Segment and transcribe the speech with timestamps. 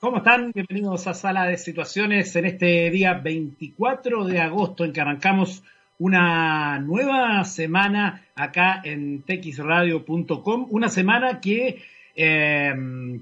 [0.00, 0.52] ¿Cómo están?
[0.52, 5.64] Bienvenidos a Sala de Situaciones en este día 24 de agosto en que arrancamos
[5.98, 11.82] una nueva semana acá en texradio.com, una semana que
[12.14, 12.72] eh,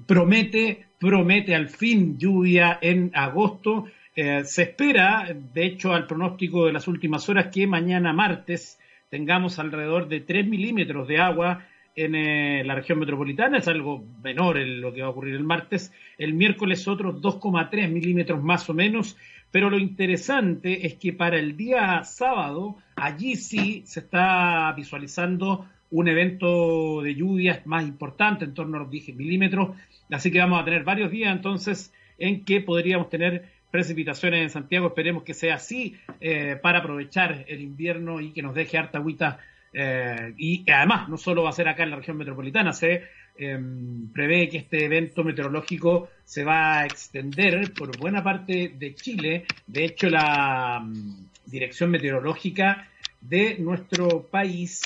[0.07, 3.87] promete, promete al fin lluvia en agosto.
[4.15, 9.59] Eh, se espera, de hecho, al pronóstico de las últimas horas, que mañana martes tengamos
[9.59, 11.65] alrededor de 3 milímetros de agua
[11.97, 15.45] en eh, la región metropolitana, es algo menor en lo que va a ocurrir el
[15.45, 19.17] martes, el miércoles otros 2,3 milímetros más o menos,
[19.51, 26.09] pero lo interesante es que para el día sábado, allí sí se está visualizando un
[26.09, 29.71] evento de lluvias más importante, en torno a los 10 milímetros,
[30.11, 34.89] así que vamos a tener varios días entonces en que podríamos tener precipitaciones en Santiago,
[34.89, 39.39] esperemos que sea así eh, para aprovechar el invierno y que nos deje harta agüita
[39.79, 43.03] eh, y además, no solo va a ser acá en la región metropolitana, se
[43.37, 49.45] em, prevé que este evento meteorológico se va a extender por buena parte de Chile.
[49.67, 52.89] De hecho, la mm, Dirección Meteorológica
[53.21, 54.81] de nuestro país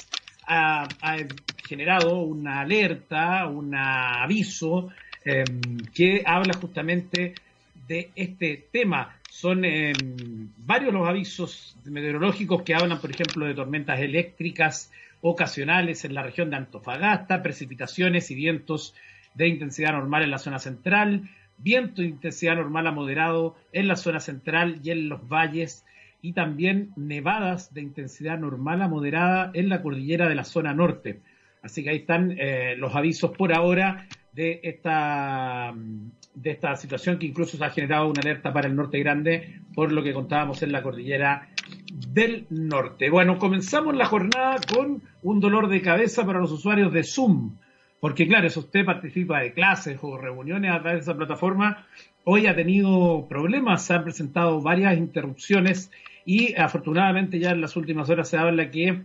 [0.49, 0.89] ha,
[1.69, 4.89] generado una alerta, un aviso
[5.25, 7.35] em, que habla justamente
[7.87, 9.20] de este tema.
[9.31, 9.93] Son em,
[10.59, 16.51] varios los avisos meteorológicos que hablan, por ejemplo, de tormentas eléctricas ocasionales en la región
[16.51, 18.93] de Antofagasta, precipitaciones y vientos
[19.35, 23.95] de intensidad normal en la zona central, viento de intensidad normal a moderado en la
[23.95, 25.85] zona central y en los valles,
[26.23, 31.21] y también nevadas de intensidad normal a moderada en la cordillera de la zona norte.
[31.63, 35.75] Así que ahí están eh, los avisos por ahora de esta,
[36.35, 39.93] de esta situación que incluso se ha generado una alerta para el norte grande por
[39.93, 41.49] lo que contábamos en la cordillera
[42.09, 43.11] del norte.
[43.11, 47.57] Bueno, comenzamos la jornada con un dolor de cabeza para los usuarios de Zoom,
[48.01, 51.87] porque claro, si usted participa de clases o reuniones a través de esa plataforma,
[52.25, 55.91] hoy ha tenido problemas, se han presentado varias interrupciones
[56.25, 59.03] y afortunadamente ya en las últimas horas se habla que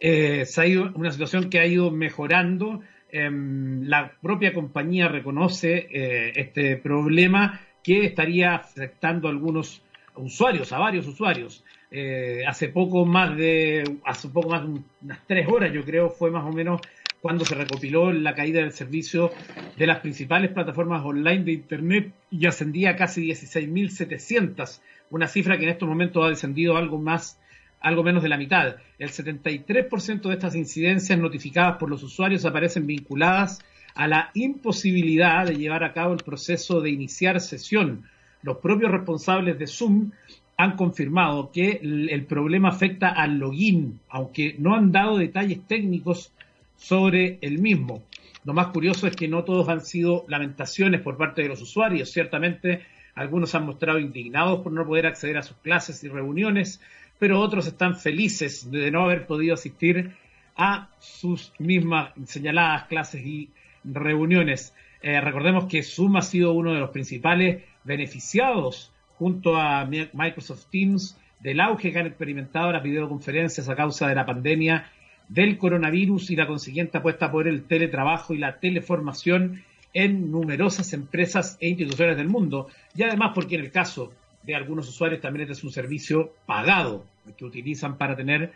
[0.00, 2.80] eh, se ha ido una situación que ha ido mejorando
[3.14, 9.82] Em, la propia compañía reconoce eh, este problema que estaría afectando a algunos
[10.16, 11.62] usuarios, a varios usuarios.
[11.90, 16.30] Eh, hace poco más de, hace poco más de unas tres horas, yo creo, fue
[16.30, 16.80] más o menos
[17.20, 19.30] cuando se recopiló la caída del servicio
[19.76, 24.80] de las principales plataformas online de Internet y ascendía a casi 16.700,
[25.10, 27.38] una cifra que en estos momentos ha descendido algo más
[27.82, 28.76] algo menos de la mitad.
[28.98, 33.60] El 73% de estas incidencias notificadas por los usuarios aparecen vinculadas
[33.94, 38.04] a la imposibilidad de llevar a cabo el proceso de iniciar sesión.
[38.42, 40.10] Los propios responsables de Zoom
[40.56, 46.32] han confirmado que el problema afecta al login, aunque no han dado detalles técnicos
[46.76, 48.02] sobre el mismo.
[48.44, 52.10] Lo más curioso es que no todos han sido lamentaciones por parte de los usuarios.
[52.10, 52.82] Ciertamente,
[53.14, 56.80] algunos han mostrado indignados por no poder acceder a sus clases y reuniones,
[57.22, 60.10] pero otros están felices de no haber podido asistir
[60.56, 63.48] a sus mismas señaladas clases y
[63.84, 64.74] reuniones.
[65.02, 71.16] Eh, recordemos que Zoom ha sido uno de los principales beneficiados junto a Microsoft Teams
[71.38, 74.90] del auge que han experimentado las videoconferencias a causa de la pandemia
[75.28, 79.62] del coronavirus y la consiguiente apuesta por el teletrabajo y la teleformación
[79.94, 82.66] en numerosas empresas e instituciones del mundo.
[82.96, 84.12] Y además porque en el caso
[84.42, 88.52] de algunos usuarios también este es un servicio pagado que utilizan para tener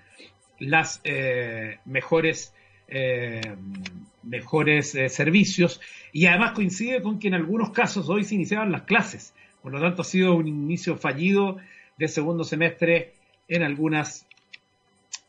[0.58, 2.54] las eh, mejores
[2.88, 3.56] eh,
[4.22, 5.80] mejores eh, servicios
[6.12, 9.80] y además coincide con que en algunos casos hoy se iniciaban las clases, por lo
[9.80, 11.58] tanto ha sido un inicio fallido
[11.96, 13.12] de segundo semestre
[13.48, 14.26] en algunas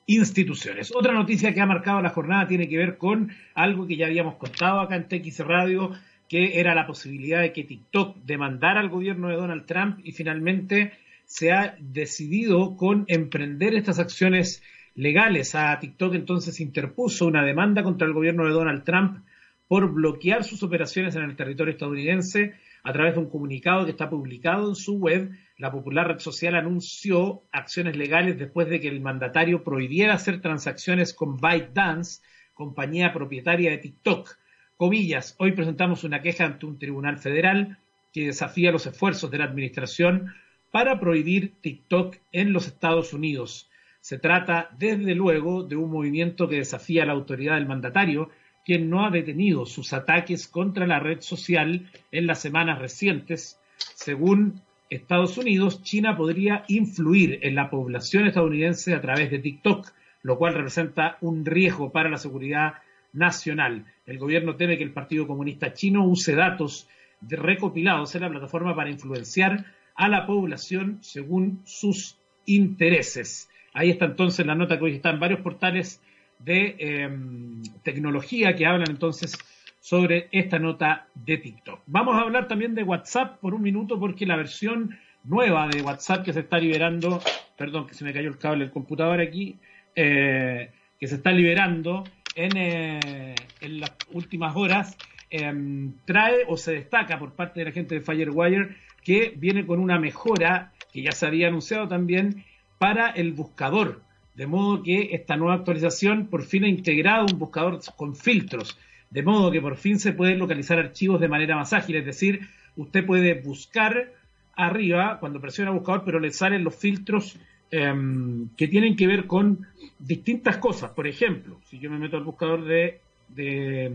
[0.07, 0.91] instituciones.
[0.95, 4.35] Otra noticia que ha marcado la jornada tiene que ver con algo que ya habíamos
[4.35, 5.91] contado acá en TX Radio,
[6.29, 10.93] que era la posibilidad de que TikTok demandara al gobierno de Donald Trump y finalmente
[11.27, 14.63] se ha decidido con emprender estas acciones
[14.95, 15.53] legales.
[15.55, 19.19] A TikTok entonces interpuso una demanda contra el gobierno de Donald Trump
[19.67, 24.09] por bloquear sus operaciones en el territorio estadounidense a través de un comunicado que está
[24.09, 25.31] publicado en su web.
[25.57, 31.13] La popular red social anunció acciones legales después de que el mandatario prohibiera hacer transacciones
[31.13, 32.22] con ByteDance,
[32.53, 34.29] compañía propietaria de TikTok.
[34.78, 37.79] Comillas, hoy presentamos una queja ante un tribunal federal
[38.13, 40.34] que desafía los esfuerzos de la administración
[40.72, 43.69] para prohibir TikTok en los Estados Unidos.
[44.02, 48.29] Se trata, desde luego, de un movimiento que desafía la autoridad del mandatario,
[48.66, 53.59] quien no ha detenido sus ataques contra la red social en las semanas recientes.
[53.78, 59.91] Según Estados Unidos, China podría influir en la población estadounidense a través de TikTok,
[60.22, 62.75] lo cual representa un riesgo para la seguridad
[63.14, 63.85] nacional.
[64.05, 66.87] El gobierno teme que el Partido Comunista Chino use datos
[67.22, 69.66] recopilados en la plataforma para influenciar
[69.97, 73.49] a la población según sus intereses.
[73.73, 76.02] Ahí está entonces la nota que hoy está en varios portales
[76.40, 79.38] de em, tecnología que hablan entonces
[79.79, 81.82] sobre esta nota de TikTok.
[81.88, 86.23] Vamos a hablar también de WhatsApp por un minuto porque la versión nueva de WhatsApp
[86.23, 87.20] que se está liberando,
[87.58, 89.58] perdón que se me cayó el cable del computador aquí,
[89.96, 92.03] eh, que se está liberando
[92.35, 94.96] en, eh, las últimas horas,
[95.29, 98.76] em, trae o se destaca por parte de la gente de Firewire
[99.07, 102.43] que viene con una mejora que ya se había anunciado también
[102.77, 104.01] para el buscador.
[104.35, 108.77] De modo que esta nueva actualización por fin ha integrado un buscador con filtros,
[109.09, 112.49] de modo que por fin se pueden localizar archivos de manera más ágil, es decir,
[112.75, 114.11] usted puede buscar
[114.57, 117.37] arriba cuando presiona buscador, pero le salen los filtros
[117.71, 119.67] em, que tienen que ver con
[119.99, 120.91] distintas cosas.
[120.91, 122.99] Por ejemplo, si yo me meto al buscador de,
[123.29, 123.89] de,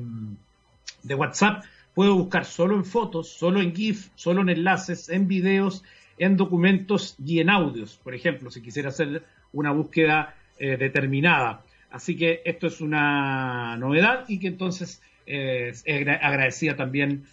[1.02, 1.64] de WhatsApp,
[1.94, 5.84] puedo buscar solo en fotos, solo en GIF, solo en enlaces, en videos,
[6.18, 11.62] en documentos y en audios, por ejemplo, si quisiera hacer una búsqueda eh, determinada.
[11.90, 17.24] Así que esto es una novedad y que entonces eh, es agradecida también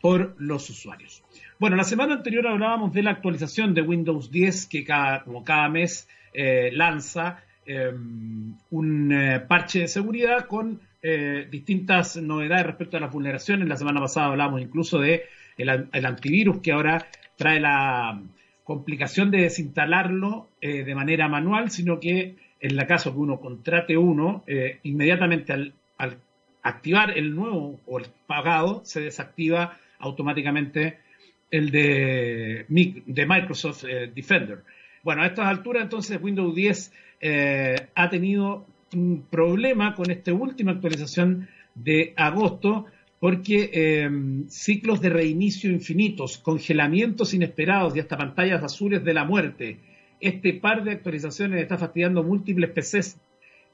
[0.00, 1.22] por los usuarios.
[1.58, 5.68] Bueno, la semana anterior hablábamos de la actualización de Windows 10 que cada, como cada
[5.68, 10.80] mes eh, lanza em, un parche de seguridad con
[11.50, 13.68] distintas novedades respecto a las vulneraciones.
[13.68, 15.24] La semana pasada hablábamos incluso de
[15.56, 17.06] el antivirus que ahora
[17.36, 18.20] trae la
[18.66, 23.96] complicación de desinstalarlo eh, de manera manual, sino que en la caso que uno contrate
[23.96, 25.72] uno, eh, inmediatamente al,
[26.62, 30.98] activar el nuevo o el pagado, se desactiva automáticamente
[31.52, 34.64] el de, Microsoft eh, Defender.
[35.04, 36.92] Bueno, a estas alturas entonces Windows 10
[37.94, 38.66] ha tenido
[39.30, 42.86] problema con esta última actualización de agosto,
[43.18, 49.78] porque em, ciclos de reinicio infinitos, congelamientos inesperados y hasta pantallas azules de la muerte.
[50.20, 53.18] Este par de actualizaciones está fastidiando múltiples PCs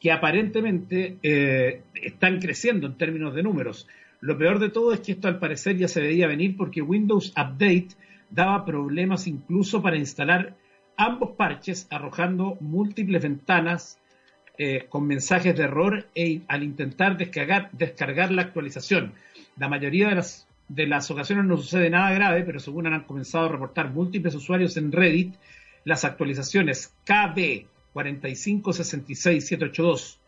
[0.00, 3.86] que aparentemente eh, están creciendo en términos de números.
[4.20, 7.32] Lo peor de todo es que esto al parecer ya se veía venir porque Windows
[7.36, 7.88] Update
[8.30, 10.56] daba problemas incluso para instalar
[10.96, 13.98] ambos parches, arrojando múltiples ventanas
[14.58, 19.14] eh, con mensajes de error e, al intentar descargar, descargar la actualización.
[19.56, 23.46] La mayoría de las, de las ocasiones no sucede nada grave, pero según han comenzado
[23.46, 25.34] a reportar múltiples usuarios en Reddit,
[25.84, 27.64] las actualizaciones KB
[27.94, 30.18] 4566782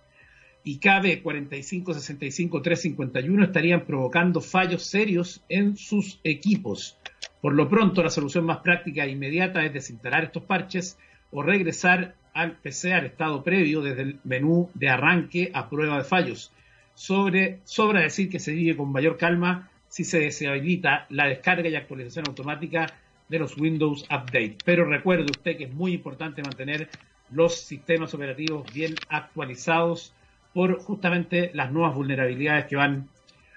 [0.65, 6.99] y KB 4565351 estarían provocando fallos serios en sus equipos.
[7.43, 10.99] Por lo pronto, la solución más práctica e inmediata es desinstalar estos parches
[11.31, 16.05] o regresar al PC al estado previo desde el menú de arranque a prueba de
[16.05, 16.53] fallos
[16.95, 21.77] sobre, sobra decir que se vive con mayor calma si se deshabilita la descarga y
[21.77, 22.87] actualización automática
[23.29, 24.59] de los Windows Update.
[24.65, 26.89] Pero recuerde usted que es muy importante mantener
[27.31, 30.15] los sistemas operativos bien actualizados
[30.53, 33.09] por justamente las nuevas vulnerabilidades que van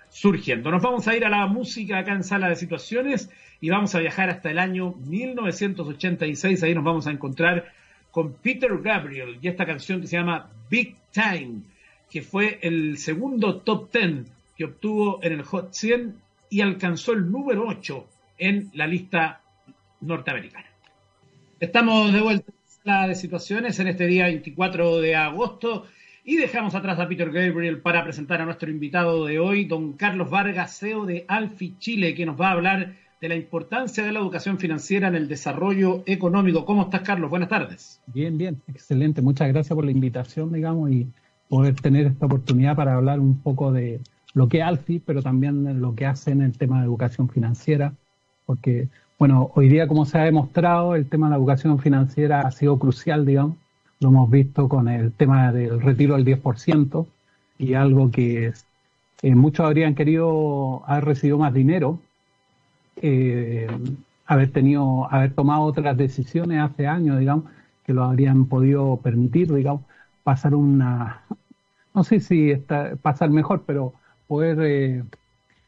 [0.10, 0.72] surgiendo.
[0.72, 3.30] Nos vamos a ir a la música acá en Sala de Situaciones
[3.60, 6.64] y vamos a viajar hasta el año 1986.
[6.64, 7.72] Ahí nos vamos a encontrar
[8.18, 11.62] con Peter Gabriel y esta canción que se llama Big Time
[12.10, 14.26] que fue el segundo top 10
[14.58, 16.16] que obtuvo en el Hot 100
[16.50, 18.08] y alcanzó el número 8
[18.40, 19.42] en la lista
[20.02, 20.66] norteamericana.
[21.60, 25.86] Estamos de vuelta en la de situaciones en este día 24 de agosto
[26.24, 30.32] y dejamos atrás a Peter Gabriel para presentar a nuestro invitado de hoy, don Carlos
[30.32, 34.20] Vargas, CEO de Alfi Chile, que nos va a hablar de la importancia de la
[34.20, 36.66] educación financiera en el desarrollo económico.
[36.66, 37.30] ¿Cómo estás, Carlos?
[37.30, 38.00] Buenas tardes.
[38.08, 39.22] Bien, bien, excelente.
[39.22, 41.08] Muchas gracias por la invitación, digamos, y
[41.50, 44.02] poder tener esta oportunidad para hablar un poco de
[44.34, 47.94] lo que es ALFI, pero también lo que hace en el tema de educación financiera,
[48.46, 52.52] porque, bueno, hoy día, como se ha demostrado, el tema de la educación financiera ha
[52.52, 53.58] sido crucial, digamos,
[54.00, 57.08] lo hemos visto con el tema del retiro del 10%
[57.58, 58.54] y algo que
[59.24, 62.00] eh, muchos habrían querido haber recibido más dinero,
[63.02, 63.68] eh,
[64.26, 67.46] haber tenido, haber tomado otras decisiones hace años, digamos,
[67.86, 69.82] que lo habrían podido permitir, digamos,
[70.24, 71.22] pasar una,
[71.94, 73.94] no sé si está, pasar mejor, pero
[74.28, 75.04] poder eh,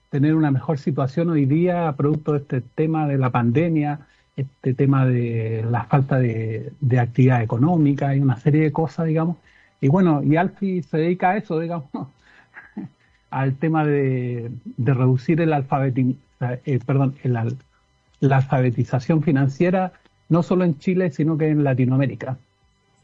[0.10, 4.02] tener una mejor situación hoy día producto de este tema de la pandemia,
[4.36, 9.38] este tema de la falta de, actividad económica y una serie de cosas, digamos.
[9.82, 11.90] Y bueno, y Alfi se dedica a eso, digamos,
[13.30, 19.94] al tema de, reducir el eh, perdón, la alfabetización financiera,
[20.30, 22.38] no solo en Chile, sino que en Latinoamérica.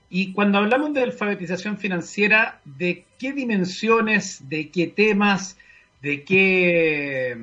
[0.10, 5.58] Y cuando hablamos de alfabetización financiera, ¿de qué dimensiones, de qué temas,
[6.02, 7.36] de qué,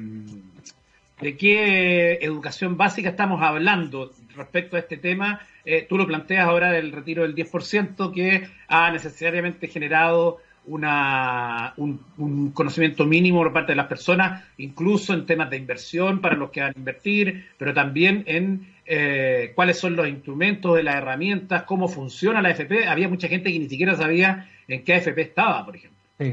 [1.21, 5.41] de qué educación básica estamos hablando respecto a este tema.
[5.65, 12.53] Eh, tú lo planteas ahora del retiro del 10% que ha necesariamente generado una, un,
[12.55, 16.61] conocimiento mínimo por parte de las personas, incluso en temas de inversión para los que
[16.61, 21.89] van a invertir, pero también en eh, cuáles son los instrumentos de las herramientas, cómo
[21.89, 22.87] funciona la AFP.
[22.87, 25.99] Había mucha gente que ni siquiera sabía en qué AFP estaba, por ejemplo.
[26.19, 26.33] Sí,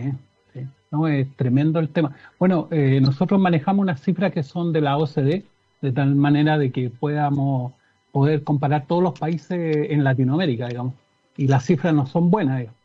[0.54, 0.62] sí.
[0.92, 2.16] No, es tremendo el tema.
[2.38, 5.44] Bueno, eh, nosotros manejamos unas cifras que son de la OCDE,
[5.82, 7.74] de tal manera de que podamos
[8.12, 10.94] poder comparar todos los países en Latinoamérica, digamos.
[11.38, 12.79] Y las cifras no son buenas, digamos.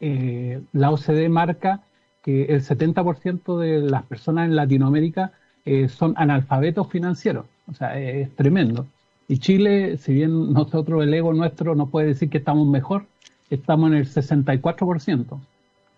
[0.00, 1.80] Eh, la OCDE marca
[2.22, 5.32] que el 70% de las personas en Latinoamérica
[5.64, 7.46] eh, son analfabetos financieros.
[7.66, 8.86] O sea, es tremendo.
[9.28, 13.06] Y Chile, si bien nosotros, el ego nuestro no puede decir que estamos mejor,
[13.50, 15.40] estamos en el 64%.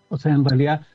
[0.09, 0.85] O sea, en realidad,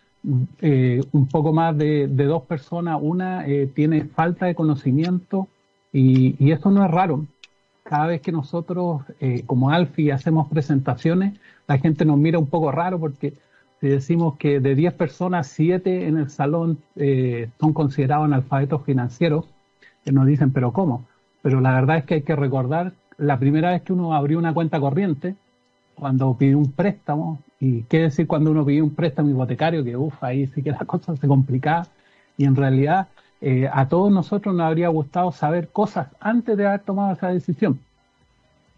[0.61, 5.49] eh, un poco más de, dos personas, una tiene falta de conocimiento
[5.93, 7.25] y, y, eso no es raro
[7.85, 9.03] cada vez que nosotros,
[9.47, 13.35] como Alfi, hacemos presentaciones, la gente nos mira un poco raro porque
[13.81, 19.47] si decimos que de 10 personas, 7 en el salón eh, son considerados analfabetos financieros,
[20.05, 21.05] que nos dicen, pero ¿cómo?
[21.43, 24.55] Pero la verdad es que hay que recordar la primera vez que uno abrió una
[24.55, 25.35] cuenta corriente,
[25.95, 30.23] cuando pidió un préstamo, y qué decir cuando uno pidió un préstamo hipotecario, que uff,
[30.23, 31.87] ahí sí que la cosa se complicaba,
[32.37, 33.09] y en realidad
[33.41, 37.79] eh, a todos nosotros nos habría gustado saber cosas antes de haber tomado esa decisión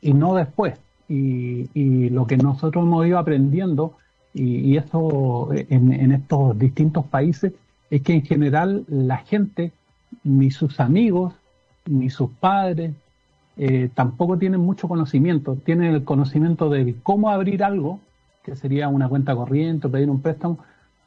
[0.01, 0.75] y no después.
[1.09, 3.97] Y, lo que nosotros hemos ido aprendiendo,
[4.35, 7.53] y, eso en, estos distintos países,
[7.91, 9.73] es que en general la gente,
[10.25, 11.35] ni sus amigos,
[11.87, 12.93] ni sus padres,
[13.57, 15.57] eh, tampoco tienen mucho conocimiento.
[15.57, 18.01] Tienen el conocimiento de cómo abrir algo,
[18.45, 20.59] que sería una cuenta corriente, pedir un préstamo,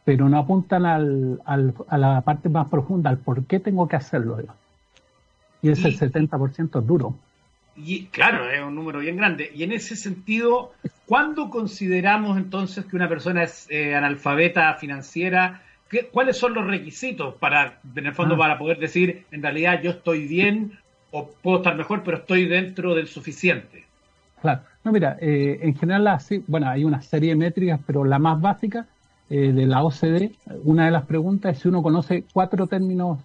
[0.04, 4.38] pero no apuntan al, a la parte más profunda, al por qué tengo que hacerlo.
[5.62, 7.16] Y ese y, 70% es duro.
[7.76, 9.52] Y claro, es un número bien grande.
[9.54, 10.74] Y en ese sentido,
[11.06, 15.62] ¿cuándo consideramos entonces que una persona es eh, analfabeta financiera?
[15.90, 18.40] ¿Qué, ¿Cuáles son los requisitos para, en el fondo, ah.
[18.40, 20.78] para poder decir, en realidad yo estoy bien
[21.12, 23.86] o puedo estar mejor, pero estoy dentro del suficiente?
[24.42, 24.62] Claro.
[24.84, 28.88] No, mira, eh, en general, bueno, hay una serie de métricas, pero la más básica
[29.30, 30.32] eh, de la OCDE,
[30.64, 33.20] una de las preguntas es si uno conoce cuatro términos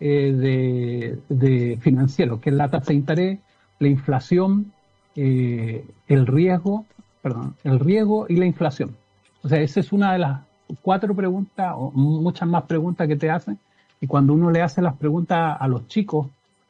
[0.00, 3.38] eh, de, financieros, que es la tasa de interés,
[3.78, 4.72] la inflación,
[5.14, 6.84] eh, el riesgo,
[7.22, 8.96] perdón, el riesgo y la inflación.
[9.42, 10.40] O sea, esa es una de las
[10.82, 13.58] cuatro preguntas o muchas más preguntas que te hacen.
[14.00, 16.28] Y cuando uno le hace las preguntas a los chicos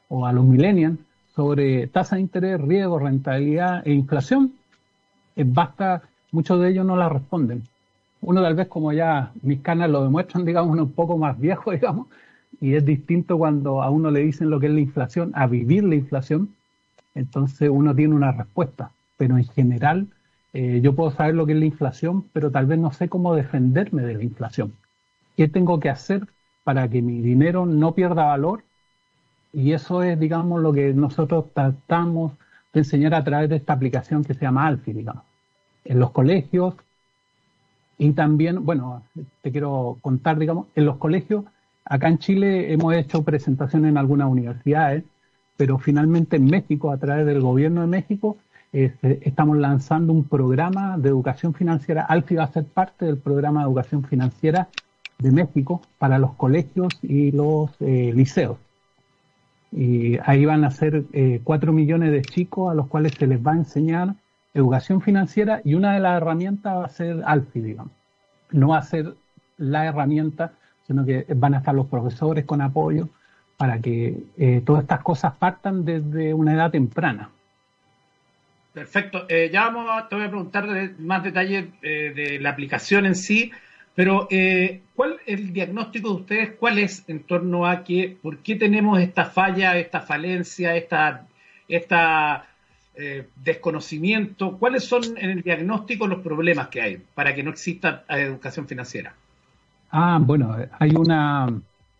[0.09, 0.99] o a los millennials
[1.35, 4.53] sobre tasa de interés, riesgo, rentabilidad e inflación,
[5.37, 7.63] basta, muchos de ellos no la responden
[8.27, 12.09] uno tal vez como ya mis canas lo demuestran, digamos, un poco más viejo, digamos,
[12.61, 15.85] y es distinto cuando a uno le dicen lo que es la inflación, a vivir
[15.85, 16.55] la inflación,
[17.17, 20.07] entonces uno tiene una respuesta, pero en general
[20.53, 23.35] eh, yo puedo saber lo que es la inflación, pero tal vez no sé cómo
[23.35, 24.75] defenderme de la inflación.
[25.37, 26.27] ¿Qué tengo que hacer
[26.63, 28.63] para que mi dinero no pierda valor?
[29.53, 32.33] Y eso es, digamos, lo que nosotros tratamos
[32.73, 35.25] de enseñar a través de esta aplicación que se llama Alfi, digamos.
[35.85, 36.75] En los colegios
[37.99, 39.03] y también, bueno,
[39.43, 41.45] te quiero contar, digamos, en los colegios,
[41.85, 45.05] acá en Chile hemos hecho presentaciones en algunas universidades,
[45.57, 48.37] pero finalmente en México, a través del gobierno de México,
[48.73, 52.03] este, estamos lanzando un programa de educación financiera.
[52.03, 54.69] Alfi va a ser parte del programa de educación financiera
[55.19, 58.59] de México para los colegios y los eh, liceos.
[59.73, 63.45] Y ahí van a ser eh, cuatro millones de chicos a los cuales se les
[63.45, 64.15] va a enseñar
[64.55, 67.93] educación financiera y una de las herramientas va a ser Alfi, digamos.
[68.51, 69.15] No va a ser
[69.59, 70.53] la herramienta,
[70.87, 73.09] sino que van a estar los profesores con apoyo
[73.57, 77.31] para que eh, todas estas cosas partan desde una edad temprana.
[78.73, 79.25] Perfecto.
[79.29, 83.15] Eh, ya vamos a, te voy a preguntar más detalles eh, de la aplicación en
[83.15, 83.51] sí,
[83.95, 84.29] pero
[84.95, 86.51] ¿cuál es el diagnóstico de ustedes?
[86.61, 91.27] ¿Cuál es en torno a que, por qué tenemos esta falla, esta falencia, esta,
[91.67, 92.47] esta
[93.37, 94.59] desconocimiento?
[94.59, 99.15] ¿Cuáles son en el diagnóstico los problemas que hay para que no exista educación financiera?
[99.91, 101.49] Ah, bueno, hay una,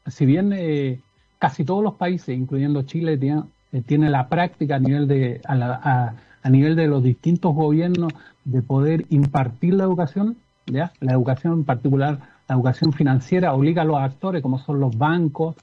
[0.07, 1.01] si bien eh,
[1.39, 6.15] casi todos los países, incluyendo Chile, tienen, eh, tiene la práctica a nivel de a,
[6.49, 8.13] nivel de los distintos gobiernos
[8.45, 13.85] de poder impartir la educación, ya, la educación en particular, la educación financiera obliga a
[13.85, 15.57] los actores, como son los bancos,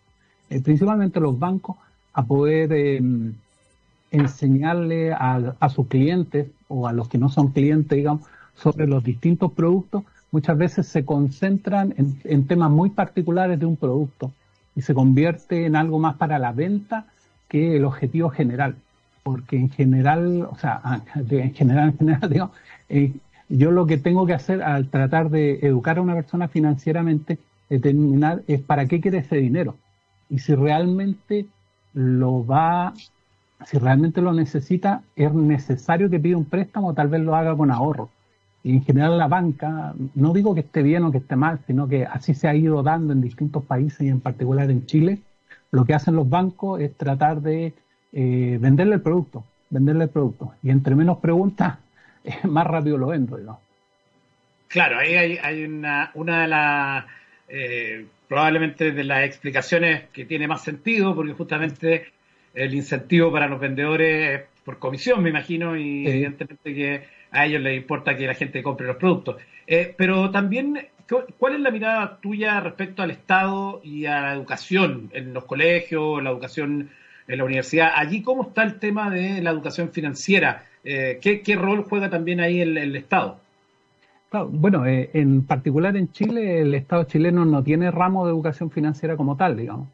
[0.64, 1.78] principalmente los bancos,
[2.14, 3.02] a poder
[4.14, 9.52] enseñarle a, sus clientes o a los que no son clientes, digamos, sobre los distintos
[9.52, 14.32] productos, muchas veces se concentran en, temas muy particulares de un producto
[14.76, 17.06] y se convierte en algo más para la venta
[17.48, 18.76] que el objetivo general.
[19.24, 22.52] Porque en general, o sea, en general, en general, digo,
[22.90, 23.14] eh,
[23.50, 27.38] yo lo que tengo que hacer al tratar de educar a una persona financieramente,
[27.70, 29.78] determinar es para qué quiere ese dinero.
[30.30, 31.46] Y si realmente
[31.94, 32.94] lo va,
[33.66, 37.72] si realmente lo necesita, es necesario que pida un préstamo, tal vez lo haga con
[37.72, 38.10] ahorro.
[38.64, 41.88] Y en general la banca, no digo que esté bien o que esté mal, sino
[41.88, 45.20] que así se ha ido dando en distintos países y en particular en Chile,
[45.72, 47.74] lo que hacen los bancos es tratar de
[48.14, 50.54] eh, venderle el producto, venderle el producto.
[50.64, 51.80] Y entre menos preguntas,
[52.44, 53.60] más rápido lo vendo, ¿no?
[54.68, 57.06] Claro, ahí hay, una, una de las,
[57.48, 62.08] eh, probablemente de las explicaciones que tiene más sentido, porque justamente
[62.56, 67.62] el incentivo para los vendedores es por comisión, me imagino, y evidentemente que a ellos
[67.62, 69.38] les importa que la gente compre los productos.
[69.68, 70.88] Eh, pero también,
[71.38, 76.24] ¿cuál es la mirada tuya respecto al Estado y a la educación en los colegios,
[76.24, 76.90] la educación
[77.28, 77.92] en la universidad?
[77.96, 80.66] Allí, ¿cómo está el tema de la educación financiera?
[80.84, 83.40] Eh, ¿qué, rol juega también ahí el, Estado?
[84.50, 89.18] bueno, eh, en particular en Chile, el Estado chileno no tiene ramo de educación financiera
[89.18, 89.88] como tal, digamos.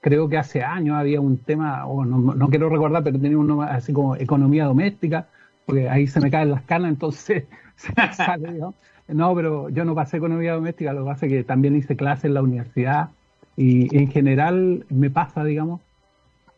[0.00, 3.92] Creo que hace años había un tema, o no, quiero recordar, pero tenía uno así
[3.92, 5.28] como economía doméstica,
[5.66, 7.44] porque ahí se me caen las canas, entonces
[7.76, 8.74] se sale, ¿no?
[9.06, 12.24] No, pero yo no pasé economía doméstica, lo que pasa es que también hice clases
[12.24, 13.10] en la universidad
[13.56, 15.80] y en general me pasa, digamos,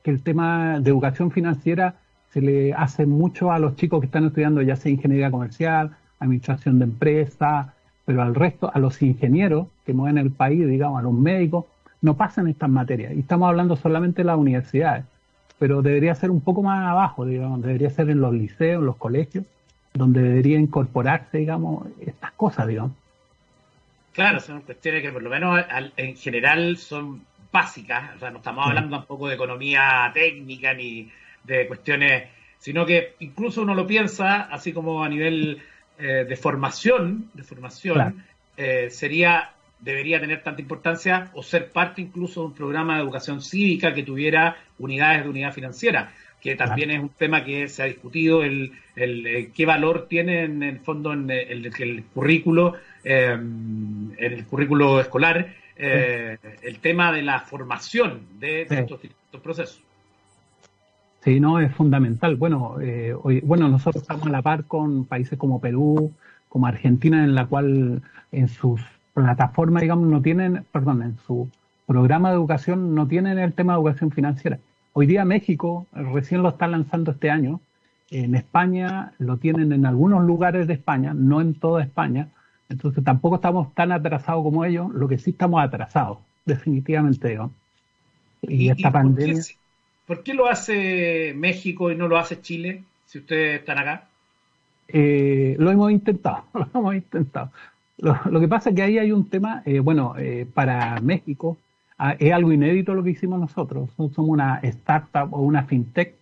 [0.05, 1.97] que el tema de educación financiera
[2.31, 6.79] se le hace mucho a los chicos que están estudiando ya sea ingeniería comercial, administración
[6.79, 7.69] de empresas,
[8.05, 11.65] pero al resto, a los ingenieros que mueven el país, digamos, a los médicos,
[12.01, 13.13] no pasan estas materias.
[13.15, 15.05] Y estamos hablando solamente de las universidades,
[15.59, 18.97] pero debería ser un poco más abajo, digamos, debería ser en los liceos, en los
[18.97, 19.45] colegios,
[19.95, 22.93] donde debería incorporarse, digamos, estas cosas, digamos.
[24.13, 25.63] Claro, son cuestiones que por lo menos
[25.97, 27.23] en general son
[27.53, 31.11] básicas, o sea, no estamos hablando tampoco de economía técnica ni
[31.45, 32.25] de cuestiones,
[32.59, 35.63] sino que incluso uno lo piensa, así como a nivel
[35.99, 38.25] eh, de formación, de formación,
[38.57, 43.43] eh, sería, debería tener tanta importancia o ser parte incluso de un programa de educación
[43.43, 47.87] cívica que tuviera unidades de unidad financiera, que también es un tema que se ha
[47.87, 54.45] discutido, el, el, qué valor tiene en el fondo en el, el currículo, en el
[54.47, 59.83] currículo escolar, eh, el tema de la formación de estos procesos.
[61.23, 62.37] Sí, no, es fundamental.
[62.37, 66.15] Bueno, eh, hoy, bueno, nosotros estamos a la par con países como Perú,
[66.49, 68.81] como Argentina, en la cual en sus
[69.17, 71.49] plataformas, digamos, no tienen, perdón, en su
[71.87, 74.59] programa de educación no tienen el tema de educación financiera.
[74.93, 77.61] Hoy día México recién lo está lanzando este año.
[78.11, 82.29] En España lo tienen en algunos lugares de España, no en toda España.
[82.69, 87.37] Entonces tampoco estamos tan atrasados como ellos, lo que sí estamos atrasados, definitivamente.
[87.37, 87.53] ¿no?
[88.43, 89.43] Y, esta pandemia...
[90.07, 94.09] ¿Por qué lo hace México y no lo hace Chile, si ustedes están acá?
[94.89, 97.51] Eh, lo hemos intentado, lo hemos intentado.
[97.99, 101.57] Lo, que pasa es que ahí hay un tema, eh, bueno, eh, para México
[101.97, 103.91] ah, es algo inédito lo que hicimos nosotros.
[103.97, 106.15] Somos una startup o una fintech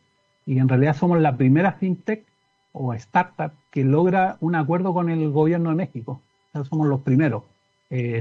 [0.47, 2.25] y en realidad somos la primera fintech
[2.73, 6.21] o startup que logra un acuerdo con el gobierno de México.
[6.69, 7.43] Somos los primeros.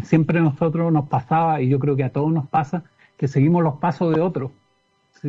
[0.04, 2.84] siempre nosotros nos pasaba, y yo creo que a todos nos pasa,
[3.18, 4.52] que seguimos los pasos de otros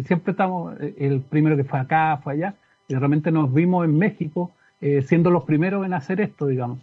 [0.02, 2.54] siempre estamos, eh, el primero que fue acá, fue allá,
[2.88, 6.78] y realmente nos vimos en México eh, siendo los primeros en hacer esto, digamos.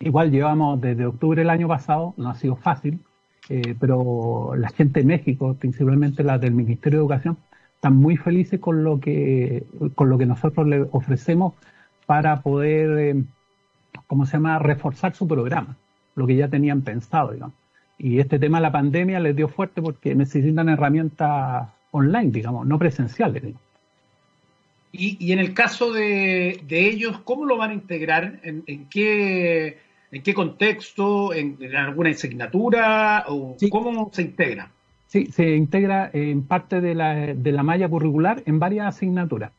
[0.00, 3.00] Igual llevamos desde octubre del año pasado, no ha sido fácil,
[3.48, 7.38] eh, pero la gente de México, principalmente la del Ministerio de Educación,
[7.74, 11.54] están muy felices con lo que, con lo que nosotros les ofrecemos
[12.06, 13.16] para poder,
[14.06, 15.76] ¿cómo se llama?, reforzar su programa,
[16.14, 17.54] lo que ya tenían pensado, digamos.
[17.98, 22.78] Y este tema de la pandemia les dio fuerte porque necesitan herramientas online, digamos, no
[22.78, 23.42] presenciales.
[24.92, 28.40] Y, en el caso de, ellos, ¿cómo lo van a integrar?
[28.42, 29.78] ¿En, qué,
[30.10, 31.32] en qué contexto?
[31.34, 33.24] ¿En, alguna asignatura?
[33.28, 34.70] ¿O ¿Cómo se integra?
[35.06, 39.52] Sí, se integra en parte de la, de la malla curricular en varias asignaturas.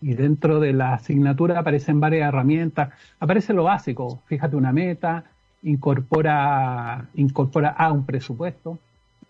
[0.00, 2.90] Y dentro de la asignatura aparecen varias herramientas.
[3.20, 5.24] Aparece lo básico, fíjate una meta,
[5.62, 8.78] incorpora, incorpora a un presupuesto,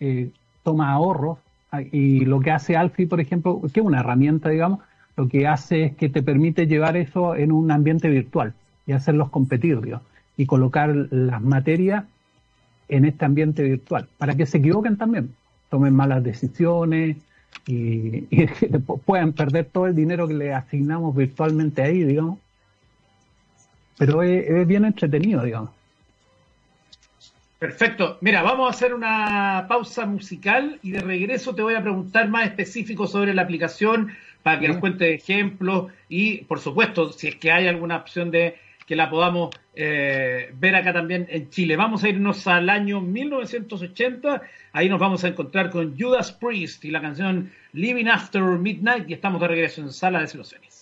[0.01, 0.31] eh,
[0.63, 1.39] toma ahorros,
[1.93, 4.81] y lo que hace Alfie, por ejemplo, que es una herramienta, digamos,
[5.17, 8.55] lo que hace es que te permite llevar eso en un ambiente virtual
[8.87, 9.81] y hacerlos competir,
[10.37, 12.05] y colocar las materias
[12.89, 15.35] en este ambiente virtual, para que se equivoquen también,
[15.71, 17.17] tomen malas decisiones
[17.67, 18.21] y,
[19.07, 22.39] puedan perder todo el dinero que le asignamos virtualmente ahí, digamos.
[23.97, 25.71] Pero es bien entretenido, digamos.
[27.65, 28.19] Perfecto.
[28.21, 32.45] Mira, vamos a hacer una pausa musical y de regreso te voy a preguntar más
[32.45, 37.53] específico sobre la aplicación para que nos cuente ejemplos y, por supuesto, si es que
[37.53, 41.77] hay alguna opción de que la podamos eh, ver acá también en Chile.
[41.77, 44.43] Vamos a irnos al año 1980.
[44.73, 49.15] Ahí nos vamos a encontrar con Judas Priest y la canción Living After Midnight y
[49.15, 50.75] estamos de regreso en Sala de Situaciones.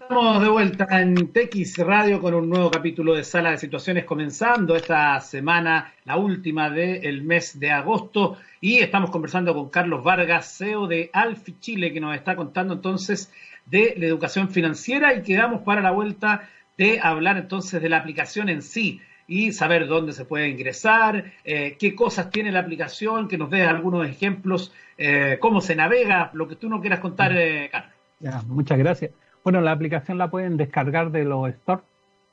[0.00, 4.74] Estamos de vuelta en TX Radio con un nuevo capítulo de Sala de Situaciones comenzando
[4.74, 10.86] esta semana, la última del mes de agosto y estamos conversando con Carlos Vargas, CEO
[10.86, 13.30] de Alfi Chile, que nos está contando entonces
[13.66, 18.48] de la educación financiera y quedamos para la vuelta de hablar entonces de la aplicación
[18.48, 23.36] en sí y saber dónde se puede ingresar, eh, qué cosas tiene la aplicación, que
[23.36, 27.68] nos dé algunos ejemplos, eh, cómo se navega, lo que tú nos quieras contar, eh,
[27.70, 27.92] Carlos.
[28.20, 29.10] Ya, muchas gracias.
[29.44, 31.84] Bueno, la aplicación la pueden descargar de los stores,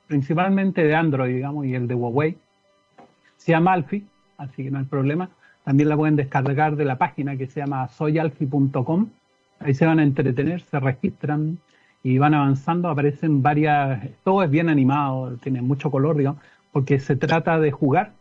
[0.06, 2.38] principalmente de Android, digamos, y el de Huawei.
[3.36, 4.06] Se llama Alfi,
[4.38, 5.28] así que no hay problema.
[5.64, 9.10] También la pueden descargar de la página que se llama soyalfi.com.
[9.60, 11.58] Ahí se van a entretener, se registran
[12.06, 12.88] y van avanzando.
[12.88, 16.40] Aparecen varias, todo es bien animado, tiene mucho color, digamos,
[16.70, 18.12] porque se trata de jugar.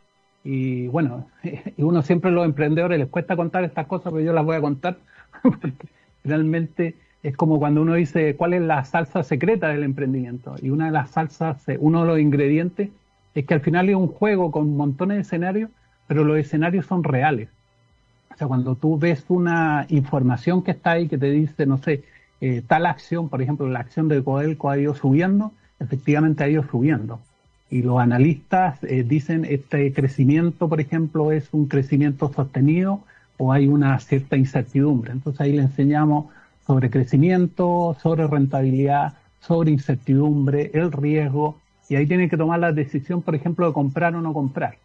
[0.43, 4.43] Y bueno, y uno siempre los emprendedores les cuesta contar estas cosas, pero yo las
[4.43, 4.97] voy a contar
[5.43, 5.71] porque
[6.23, 10.55] realmente es como cuando uno dice cuál es la salsa secreta del emprendimiento.
[10.63, 12.89] Y una de las salsas, eh, uno de los ingredientes,
[13.35, 15.69] es que al final es un juego con montones de escenarios,
[16.07, 17.49] pero los escenarios son reales.
[18.33, 22.03] O sea, cuando tú ves una información que está ahí que te dice, no sé,
[22.47, 26.63] eh, tal acción, por ejemplo, la acción de Codelco ha ido subiendo, efectivamente ha ido
[26.69, 27.19] subiendo.
[27.71, 32.99] Y los analistas eh, dicen este crecimiento, por ejemplo, es un crecimiento sostenido
[33.39, 35.11] o hay una cierta incertidumbre.
[35.11, 36.27] Entonces ahí le enseñamos
[36.67, 41.57] sobre crecimiento, sobre rentabilidad, sobre incertidumbre, el riesgo,
[41.89, 44.77] y ahí tienen que tomar la decisión, por ejemplo, de comprar o no comprar.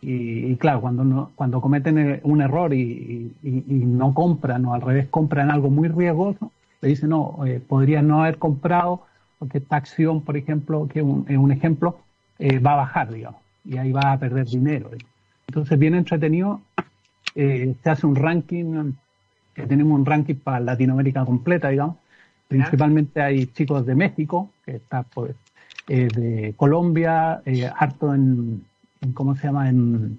[0.00, 5.68] Y, claro, cuando, cuando cometen un error y, no compran, o al revés compran algo
[5.68, 9.06] muy riesgoso, le dicen, no, eh, podría no haber comprado,
[9.38, 11.98] porque esta acción, por ejemplo, que es un, ejemplo,
[12.38, 14.90] eh, va a bajar, digamos, y ahí va a perder dinero.
[15.48, 16.60] Entonces, bien entretenido,
[17.34, 18.92] eh, se hace un ranking
[19.54, 21.96] que tenemos un ranking para Latinoamérica completa, digamos.
[22.48, 25.34] Principalmente hay chicos de México, que está pues,
[25.88, 28.64] eh, de Colombia, eh, harto en,
[29.14, 30.18] ¿cómo se llama?, en,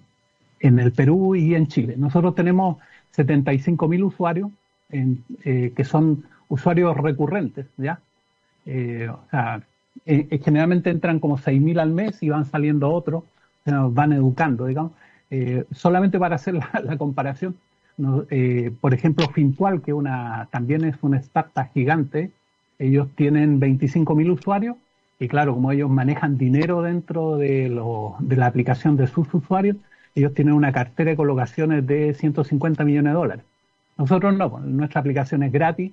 [0.60, 1.95] en, el Perú y en Chile.
[1.97, 2.78] Nosotros tenemos
[3.15, 4.49] 75.000 usuarios
[4.89, 8.00] en, eh, que son usuarios recurrentes, ¿ya?
[8.66, 9.62] o sea,
[10.06, 13.24] generalmente entran como 6.000 al mes y van saliendo otros,
[13.66, 14.94] van educando, digamos.
[15.72, 17.56] solamente para hacer la comparación,
[18.32, 22.32] eh, por ejemplo, Fintual, que una, también es una startup gigante,
[22.80, 24.78] ellos tienen 25.000 usuarios
[25.20, 27.70] y claro, como ellos manejan dinero dentro de,
[28.20, 29.78] de la aplicación de sus usuarios,
[30.16, 33.46] ellos tienen una cartera de colocaciones de 150 millones de dólares.
[33.98, 35.92] Nosotros no, pues, nuestra aplicación es gratis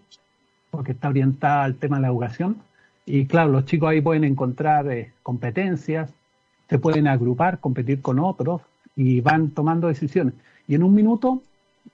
[0.80, 2.56] porque está orientada al tema de la educación
[3.04, 6.10] y claro, los chicos ahí pueden encontrar eh, competencias,
[6.70, 8.62] se pueden agrupar, competir con otros
[8.96, 10.32] y van tomando decisiones.
[10.66, 11.42] Y en un minuto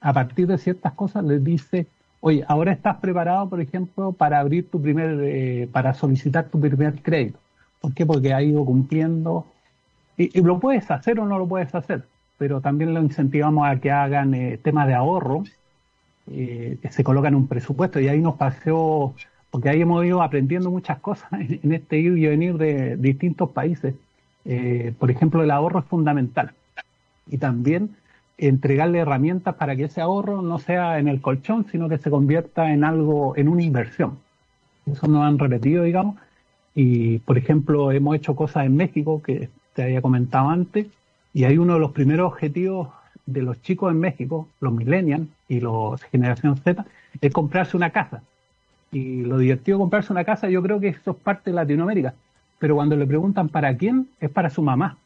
[0.01, 1.89] a partir de ciertas cosas les dice,
[2.21, 7.03] oye, ahora estás preparado, por ejemplo, para abrir tu primer, eh, para solicitar tu primer
[7.03, 7.41] crédito.
[7.81, 8.07] ¿Por qué?
[8.07, 9.47] Porque ha ido cumpliendo.
[10.17, 12.05] Y, lo puedes hacer o no lo puedes hacer,
[12.39, 15.43] pero también lo incentivamos a que hagan eh, temas de ahorro,
[16.31, 18.01] eh, se colocan un presupuesto.
[18.01, 19.15] Y ahí nos paseó,
[19.51, 23.95] porque ahí hemos ido aprendiendo muchas cosas en, este ir y venir de distintos países.
[24.99, 26.53] por ejemplo, el ahorro es fundamental.
[27.29, 27.97] Y también
[28.39, 32.73] entregarle herramientas para que ese ahorro no sea en el colchón, sino que se convierta
[32.73, 34.19] en algo, en una inversión.
[34.87, 36.17] Eso nos han repetido, digamos.
[36.75, 40.87] Y, por ejemplo, hemos hecho cosas en México que te había comentado antes,
[41.33, 42.89] y hay uno de los primeros objetivos
[43.27, 46.85] de los chicos en México, los millennials y los generación Z,
[47.21, 48.23] es comprarse una casa.
[48.93, 52.15] Y lo divertido de comprarse una casa, yo creo que eso es parte de Latinoamérica.
[52.59, 54.97] Pero cuando le preguntan para quién, es para su mamá.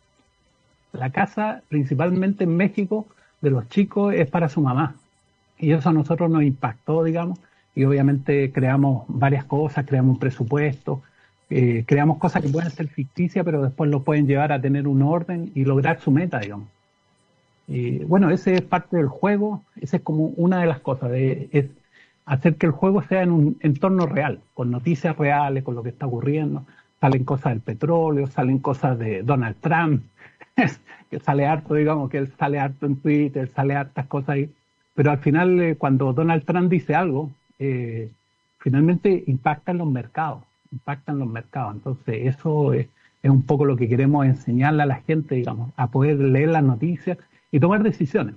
[0.92, 3.06] La casa, principalmente en México,
[3.40, 4.94] de los chicos es para su mamá.
[5.59, 7.38] Y eso a nosotros nos impactó, digamos,
[7.74, 11.02] y obviamente creamos varias cosas, creamos un presupuesto,
[11.48, 15.02] eh, creamos cosas que pueden ser ficticias, pero después lo pueden llevar a tener un
[15.02, 16.68] orden y lograr su meta, digamos.
[17.70, 21.48] Y bueno, ese es parte del juego, esa es como una de las cosas, de,
[21.52, 21.66] es
[22.26, 25.90] hacer que el juego sea en un entorno real, con noticias reales, con lo que
[25.90, 26.64] está ocurriendo.
[27.00, 30.02] Salen cosas del petróleo, salen cosas de Donald Trump,
[31.11, 34.50] que sale harto, digamos, que él sale harto en Twitter, sale hartas cosas ahí,
[34.96, 37.30] pero al final eh, cuando Donald Trump dice algo,
[37.61, 38.11] eh,
[38.59, 41.76] finalmente impacta en los mercados, impacta en los mercados.
[41.76, 42.88] Entonces eso es,
[43.22, 46.64] es un poco lo que queremos enseñarle a la gente, digamos, a poder leer las
[46.64, 47.16] noticias
[47.50, 48.34] y tomar decisiones.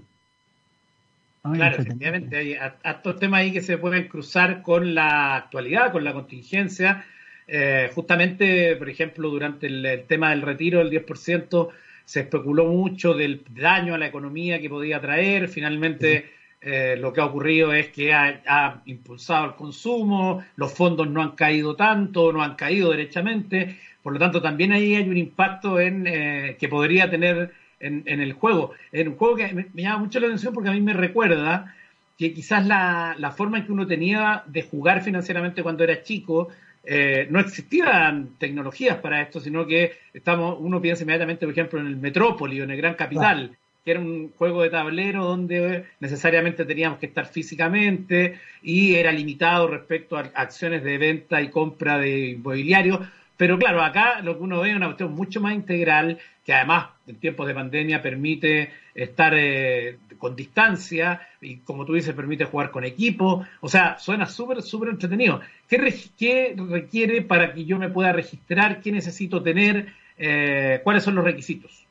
[1.44, 6.14] Claro, efectivamente, hay estos temas ahí que se pueden cruzar con la actualidad, con la
[6.14, 7.06] contingencia.
[7.46, 11.70] Eh, justamente, por ejemplo, durante el, tema del retiro del 10%,
[12.06, 15.50] se especuló mucho del daño a la economía que podía traer.
[15.50, 21.22] Finalmente, eh, lo que ha ocurrido es que ha, impulsado el consumo, los fondos no
[21.22, 23.80] han caído tanto, no han caído derechamente.
[24.02, 27.52] Por lo tanto, también ahí hay un impacto en eh, que podría tener
[27.84, 28.72] en, el juego.
[28.92, 31.76] En un juego que me, llama mucho la atención porque a mí me recuerda
[32.18, 36.50] que quizás la, forma en que uno tenía de jugar financieramente cuando era chico,
[36.84, 41.88] eh, no existían tecnologías para esto, sino que estamos, uno piensa inmediatamente, por ejemplo, en
[41.88, 46.66] el Metrópoli o en el Gran Capital, que era un juego de tablero donde necesariamente
[46.66, 52.30] teníamos que estar físicamente y era limitado respecto a acciones de venta y compra de
[52.30, 53.02] inmobiliario.
[53.38, 56.88] Pero claro, acá lo que uno ve es una cuestión mucho más integral, que además
[57.08, 62.72] en tiempos de pandemia permite estar eh, con distancia y como tú dices, permite jugar
[62.72, 63.46] con equipo.
[63.62, 65.42] O sea, suena súper, súper entretenido.
[65.68, 68.82] ¿Qué, ¿Qué, requiere para que yo me pueda registrar?
[68.82, 69.88] ¿Qué necesito tener?
[70.18, 71.86] Eh, ¿Cuáles son los requisitos?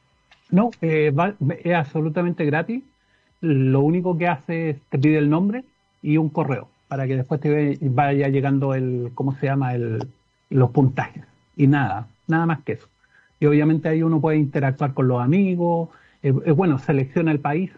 [0.51, 1.13] No, eh,
[1.65, 2.83] es absolutamente gratis.
[3.41, 5.65] Lo único que hace es te pide el nombre
[6.03, 9.75] y un correo para que después te vaya llegando el, ¿cómo se llama?
[9.75, 10.07] El,
[10.51, 11.25] los puntajes.
[11.63, 12.89] Y nada, nada más que eso
[13.43, 15.89] y obviamente ahí uno puede interactuar con los amigos,
[16.23, 17.73] es bueno, selecciona el país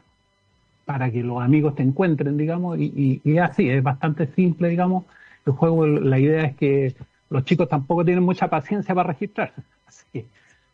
[0.85, 5.05] para que los amigos te encuentren, digamos, y, y, así, es bastante simple, digamos,
[5.47, 6.95] el juego, la idea es que
[7.31, 10.27] los chicos tampoco tienen mucha paciencia para registrarse, así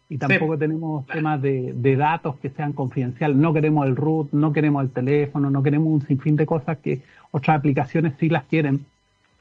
[0.09, 4.53] y tampoco tenemos temas de, de, datos que sean confidenciales, no queremos el root, no
[4.53, 8.85] queremos el teléfono, no queremos un sinfín de cosas que otras aplicaciones sí las quieren,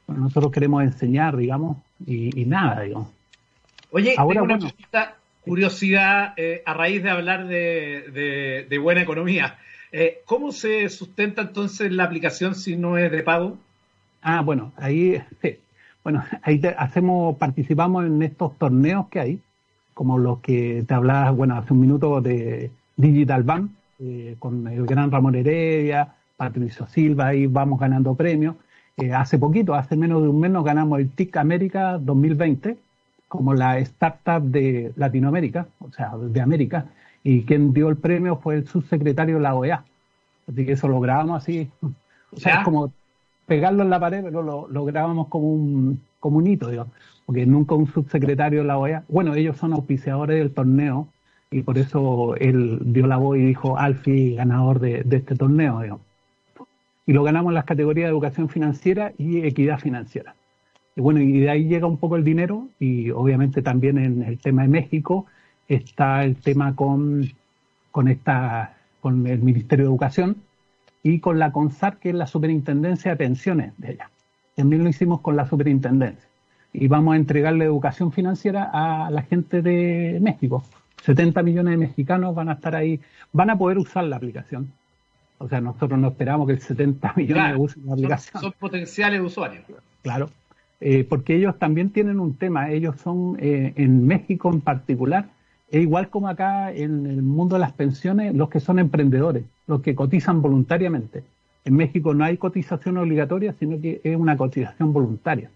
[0.06, 3.08] nosotros queremos enseñar, digamos, y, nada, digamos.
[3.92, 4.58] Oye, Ahora, una
[5.44, 9.58] curiosidad eh, a raíz de hablar de, buena economía.
[9.92, 13.58] Eh, ¿Cómo se sustenta entonces la aplicación si no es de pago?
[14.22, 15.56] Ah, bueno, ahí sí.
[16.04, 19.40] Bueno, ahí hacemos, participamos en estos torneos que hay,
[19.92, 24.86] como los que te hablaba, bueno, hace un minuto de Digital Bank, eh, con el
[24.86, 28.56] gran Ramón Heredia, Patricio Silva, ahí vamos ganando premios.
[29.14, 32.76] hace poquito, hace menos de un mes, nos ganamos el TIC América 2020,
[33.30, 36.86] como la startup de Latinoamérica, o sea, de América,
[37.22, 39.84] y quien dio el premio fue el subsecretario de la OEA.
[40.48, 41.70] Así que eso lo grabamos así,
[42.32, 42.92] o sea, es como
[43.46, 46.92] pegarlo en la pared, pero lo, grabamos como un, como un hito, digamos,
[47.24, 51.06] porque nunca un subsecretario de la OEA, bueno, ellos son auspiciadores del torneo,
[51.52, 55.80] y por eso él dio la voz y dijo Alfi ganador de, de este torneo,
[55.82, 56.02] digamos.
[57.06, 60.34] Y lo ganamos en las categorías de educación financiera y equidad financiera.
[60.96, 64.38] Y bueno, y de ahí llega un poco el dinero y obviamente también en el
[64.38, 65.26] tema de México
[65.68, 67.30] está el tema con,
[67.90, 70.36] con, esta, con el Ministerio de Educación
[71.02, 74.10] y con la CONSAR, que es la Superintendencia de Pensiones de ella.
[74.56, 76.28] También lo hicimos con la Superintendencia.
[76.72, 80.64] Y vamos a entregarle educación financiera a la gente de México.
[81.02, 83.00] 70 millones de mexicanos van a estar ahí,
[83.32, 84.72] van a poder usar la aplicación.
[85.38, 88.42] O sea, nosotros no esperamos que el 70 millones usen la aplicación.
[88.42, 89.64] son potenciales usuarios.
[90.02, 90.30] Claro,
[90.80, 95.28] eh, porque ellos también tienen un tema, ellos son eh, en México en particular,
[95.70, 99.82] e igual como acá en el mundo de las pensiones, los que son emprendedores, los
[99.82, 101.22] que cotizan voluntariamente.
[101.64, 105.50] En México no hay cotización obligatoria, sino que es una cotización voluntaria.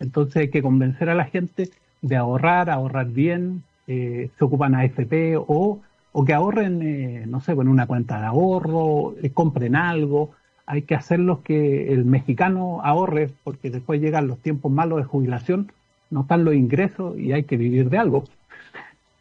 [0.00, 1.70] Entonces hay que convencer a la gente
[2.02, 5.80] de ahorrar, ahorrar bien, eh, se ocupan AFP o,
[6.12, 10.32] o que ahorren, no sé, en una cuenta de ahorro, compren algo,
[10.66, 15.72] hay que hacerlos que el mexicano ahorre, porque después llegan los tiempos malos de jubilación,
[16.10, 18.24] no están los ingresos y hay que vivir de algo.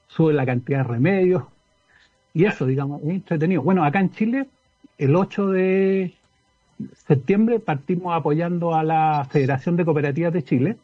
[0.08, 1.44] Sube la cantidad de remedios
[2.34, 3.62] y eso, digamos, es entretenido.
[3.62, 4.48] Bueno, acá en Chile,
[4.98, 6.14] el 8 de
[7.08, 10.78] septiembre partimos apoyando a la Federación de Cooperativas de Chile,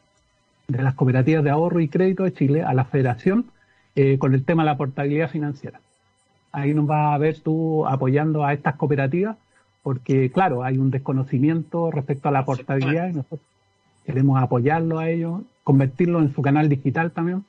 [0.67, 3.45] de las cooperativas de ahorro y crédito de Chile, a la Federación,
[3.95, 5.79] eh, con el tema de la portabilidad financiera.
[6.51, 9.37] Ahí nos va a ver tú apoyando a estas cooperativas
[9.83, 13.41] porque claro, hay un desconocimiento respecto a la portabilidad y nosotros
[14.05, 17.43] queremos apoyarlo a ellos, convertirlo en su canal digital también,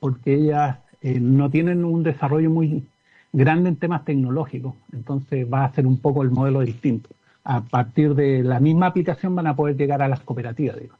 [0.00, 2.84] porque ellas eh, no tienen un desarrollo muy
[3.32, 7.10] grande en temas tecnológicos, entonces va a ser un poco el modelo distinto.
[7.44, 10.96] A partir de la misma aplicación van a poder llegar a las cooperativas, digo.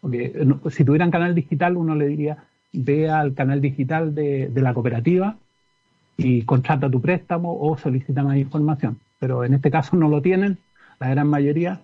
[0.00, 2.38] Porque eh, si tuvieran canal digital, uno le diría,
[2.72, 5.36] ve al canal digital de, de la cooperativa
[6.16, 10.58] y contrata tu préstamo o solicita más información pero en este caso no lo tienen,
[10.98, 11.82] la gran mayoría.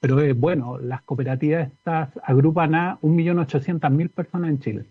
[0.00, 4.84] Pero es bueno, las cooperativas estas agrupan a 1.800.000 personas en Chile.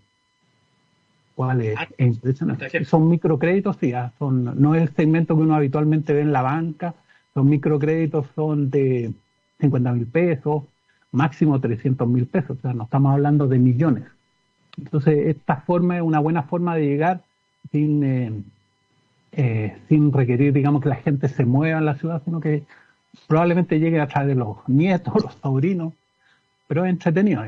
[1.35, 2.85] cual es, ah, impresionante.
[2.85, 6.41] Son microcréditos, sí, ah, son, no es el segmento que uno habitualmente ve en la
[6.41, 6.95] banca,
[7.35, 9.13] los microcréditos son de
[9.59, 10.63] 50 mil pesos,
[11.11, 14.03] máximo 300 mil pesos, o sea, no estamos hablando de millones.
[14.77, 17.21] Entonces, esta forma es una buena forma de llegar
[17.71, 18.31] sin, eh,
[19.35, 22.63] eh, sin requerir, digamos, que la gente se mueva en la ciudad, sino que
[23.27, 25.93] probablemente llegue a través de los nietos, los sobrinos,
[26.67, 27.43] pero es entretenido.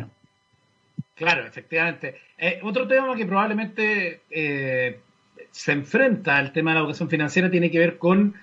[1.15, 2.15] Claro, efectivamente.
[2.37, 4.21] Eh, otro tema que probablemente
[5.51, 8.35] se enfrenta al tema de la educación financiera tiene que ver con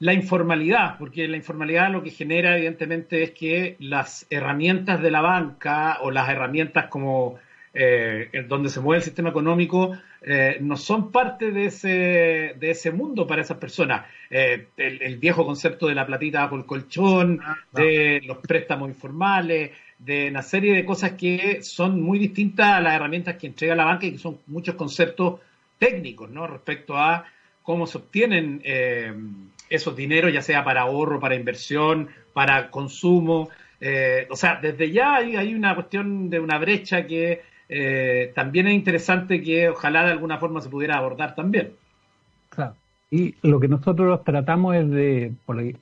[0.00, 5.20] la informalidad, porque la informalidad lo que genera evidentemente es que las herramientas de la
[5.20, 7.38] banca o las herramientas como
[7.74, 12.90] eh, donde se mueve el sistema económico eh, no son parte de ese, de ese
[12.90, 14.06] mundo para esas personas.
[14.30, 19.70] Eh, el, viejo concepto de la platita bajo el colchón, ah, de los préstamos informales,
[19.98, 23.84] de una serie de cosas que son muy distintas a las herramientas que entrega la
[23.84, 25.40] banca y que son muchos conceptos
[25.78, 26.46] técnicos ¿no?
[26.46, 27.24] respecto a
[27.62, 28.62] cómo se obtienen
[29.70, 33.48] esos dineros, ya sea para ahorro, para inversión, para consumo.
[33.80, 38.74] Eh, o sea, desde ya hay, una cuestión de una brecha que eh, también es
[38.74, 41.70] interesante que ojalá de alguna forma se pudiera abordar también.
[42.48, 42.74] Claro.
[43.12, 45.32] Y lo que nosotros tratamos es de,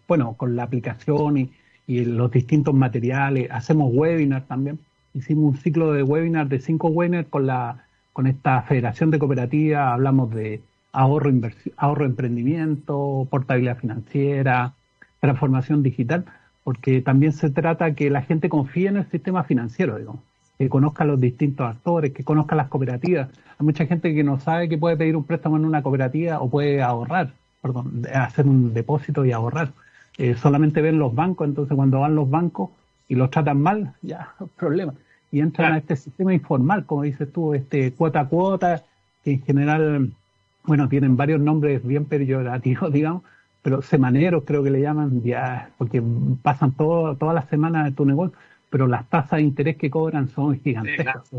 [0.06, 1.50] bueno, con la aplicación y,
[1.86, 4.78] los distintos materiales, hacemos webinars también.
[5.14, 9.92] Hicimos un ciclo de webinars de cinco webinars con la con esta Federación de Cooperativas,
[9.92, 10.60] hablamos de
[10.92, 11.30] ahorro,
[11.76, 14.74] ahorro emprendimiento, portabilidad financiera,
[15.20, 16.24] transformación digital,
[16.64, 20.20] porque también se trata que la gente confíe en el sistema financiero, digo,
[20.58, 23.28] que conozca los distintos actores, que conozca las cooperativas.
[23.58, 26.50] Hay mucha gente que no sabe que puede pedir un préstamo en una cooperativa o
[26.50, 29.70] puede ahorrar, perdón, hacer un depósito y ahorrar.
[30.18, 32.70] Eh, solamente ven los bancos, entonces cuando van los bancos
[33.06, 34.94] y los tratan mal, ya, problema.
[35.30, 38.82] Y entran a este sistema informal, como dices tú, este cuota a cuota,
[39.22, 40.12] que en general
[40.68, 43.22] bueno, tienen varios nombres bien peyorativos, digamos,
[43.62, 46.02] pero semaneros creo que le llaman, ya, porque
[46.42, 48.36] pasan todo, todas las semanas tu negocio,
[48.70, 51.30] pero las tasas de interés que cobran son gigantescas.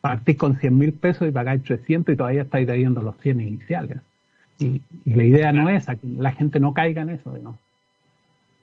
[0.00, 3.98] partís con 100 mil pesos y pagáis 300 y todavía estáis trayendo los 100 iniciales.
[4.58, 7.36] Y, la idea no es que la gente no caiga en eso.
[7.38, 7.58] ¿no?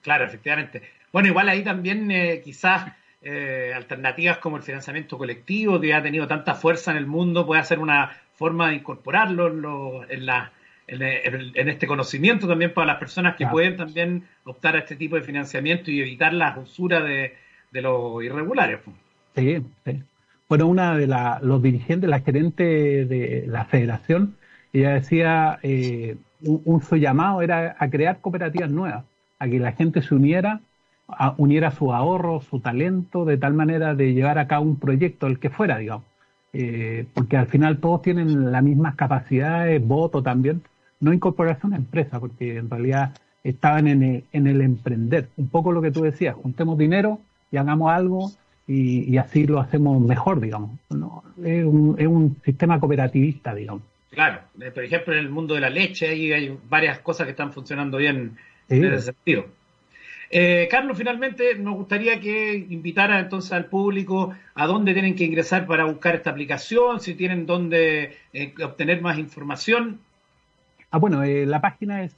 [0.02, 0.82] Claro, efectivamente.
[1.12, 6.26] Bueno, igual ahí también eh, quizás eh, alternativas como el financiamiento colectivo, que ha tenido
[6.26, 10.52] tanta fuerza en el mundo, puede ser una forma de incorporarlo en, la,
[10.86, 15.22] en, este conocimiento también para las personas que pueden también optar a este tipo de
[15.22, 17.36] financiamiento y evitar las usuras de,
[17.74, 18.80] de los irregulares.
[19.34, 20.02] Sí, sí.
[20.48, 21.08] Bueno, una de
[21.42, 22.64] los dirigentes, la gerente
[23.04, 24.36] de la federación,
[24.72, 29.04] ella decía, eh, un, su llamado era a crear cooperativas nuevas,
[29.38, 30.60] a que la gente se uniera,
[31.36, 35.38] uniera su ahorro, su talento, de tal manera de llevar a cabo un proyecto, el
[35.38, 36.04] que fuera, digamos.
[36.52, 40.62] Eh, porque al final todos tienen las mismas capacidades, voto también,
[41.00, 45.28] no incorporarse a una empresa, porque en realidad estaban en el, emprender.
[45.36, 47.18] Un poco lo que tú decías, juntemos dinero
[47.54, 48.32] y hagamos algo
[48.66, 50.72] y, así lo hacemos mejor, digamos.
[51.44, 53.82] Es, un, sistema cooperativista, digamos.
[54.10, 57.30] Claro, eh, por ejemplo, en el mundo de la leche hay, hay varias cosas que
[57.30, 58.36] están funcionando bien
[58.68, 59.44] en ese sentido.
[60.30, 65.64] Eh, Carlos, finalmente nos gustaría que invitara entonces al público a dónde tienen que ingresar
[65.66, 70.00] para buscar esta aplicación, si tienen dónde eh, obtener más información.
[70.90, 72.16] Ah, bueno, eh, la página es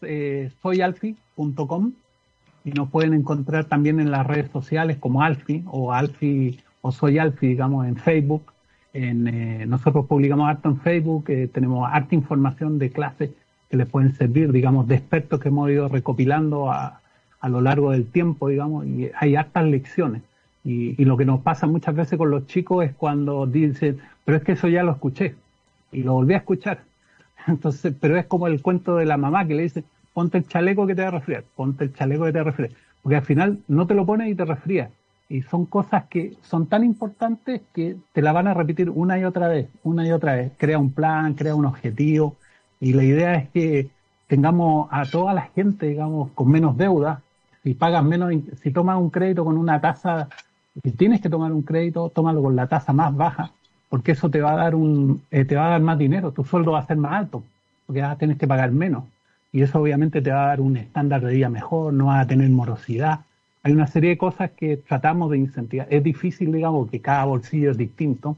[0.63, 1.93] soyalfi.com
[2.67, 7.19] y nos pueden encontrar también en las redes sociales como Alfi o Alfi o Soy
[7.19, 8.53] Alfi, digamos, en Facebook.
[8.93, 13.31] En, nosotros publicamos harto en Facebook, tenemos harta información de clases
[13.71, 17.01] que les pueden servir, digamos, de expertos que hemos ido recopilando a,
[17.41, 20.23] a lo largo del tiempo, digamos, y hay hartas lecciones.
[20.65, 24.43] Y, lo que nos pasa muchas veces con los chicos es cuando dicen, pero es
[24.43, 25.37] que eso ya lo escuché
[25.93, 26.81] y lo volví a escuchar.
[27.47, 29.85] Entonces, pero es como el cuento de la mamá que le dice,
[30.17, 32.45] ponte el chaleco que te va a resfriar, ponte el chaleco que te va a
[32.45, 32.71] resfriar.
[33.03, 34.89] Porque al final no te lo pones y te resfría.
[35.29, 39.25] Y son cosas que son tan importantes que te la van a repetir una y
[39.25, 40.53] otra vez, una y otra vez.
[40.57, 42.35] Crea un plan, crea un objetivo.
[42.81, 43.91] Y la idea es que
[44.27, 47.21] tengamos a toda la gente, digamos, con menos deuda,
[47.63, 50.31] si pagas menos, si tomas un crédito con una tasa,
[50.83, 53.51] si tienes que tomar un crédito, tómalo con la tasa más baja,
[53.91, 56.43] porque eso te va a dar un, eh, te va a dar más dinero, tu
[56.43, 57.43] sueldo va a ser más alto,
[57.85, 59.05] porque vas a tener que pagar menos.
[59.53, 62.29] Y eso obviamente te va a dar un estándar de vida mejor, no vas a
[62.29, 63.21] tener morosidad.
[63.63, 65.89] Hay una serie de cosas que tratamos de incentivar.
[65.91, 68.37] Es difícil, digamos, que cada bolsillo es distinto,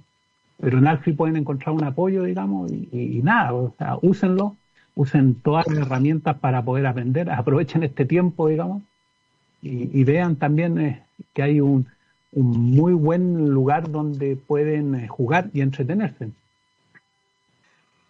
[0.60, 4.56] pero en Alfi pueden encontrar un apoyo, digamos, y, y nada, o sea, úsenlo,
[4.98, 8.82] usen todas las herramientas para poder aprender, aprovechen este tiempo, digamos,
[9.62, 11.02] y, vean también eh,
[11.34, 11.86] que hay un,
[12.32, 16.30] muy buen lugar donde pueden eh, jugar y entretenerse.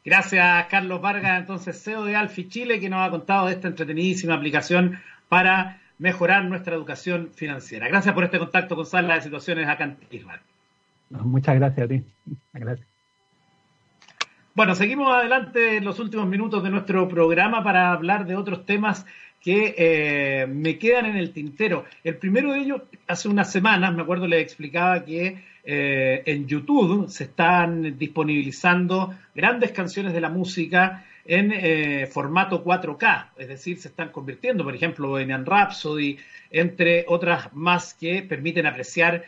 [0.09, 4.33] Gracias, Carlos Vargas, entonces CEO de Alfi Chile, que nos ha contado de esta entretenidísima
[4.33, 4.99] aplicación
[5.29, 7.89] para mejorar nuestra educación financiera.
[7.89, 9.99] Gracias por este contacto con Sala de Situaciones acá en.
[11.11, 12.03] Muchas gracias a ti.
[12.55, 12.89] Gracias.
[14.55, 19.05] Bueno, seguimos adelante en los últimos minutos de nuestro programa para hablar de otros temas
[19.43, 21.85] que eh, me quedan en el tintero.
[22.03, 27.11] El primero de ellos, hace unas semanas, me acuerdo, le explicaba que eh, en YouTube
[27.11, 33.89] se están disponibilizando grandes canciones de la música en eh, formato 4K, es decir, se
[33.89, 36.17] están convirtiendo, por ejemplo, en Rhapsody,
[36.51, 39.25] entre otras más que permiten apreciar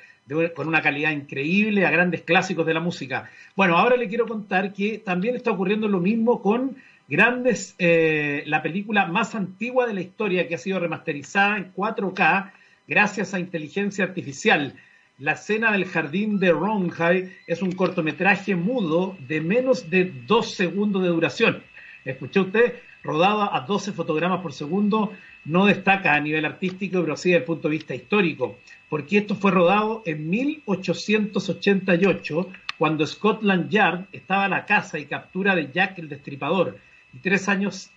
[0.56, 3.28] con una calidad increíble a grandes clásicos de la música.
[3.54, 6.76] Bueno, ahora le quiero contar que también está ocurriendo lo mismo con
[7.06, 12.50] grandes, eh, la película más antigua de la historia que ha sido remasterizada en 4K
[12.88, 14.74] gracias a inteligencia artificial.
[15.20, 21.02] La escena del jardín de Ronhai es un cortometraje mudo de menos de dos segundos
[21.02, 21.62] de duración.
[22.06, 25.12] Escuchó usted, rodado a 12 fotogramas por segundo,
[25.44, 28.56] no destaca a nivel artístico, pero sí desde el punto de vista histórico,
[28.88, 32.48] porque esto fue rodado en 1888,
[32.78, 36.78] cuando Scotland Yard estaba a la caza y captura de Jack el Destripador,
[37.12, 37.90] y tres años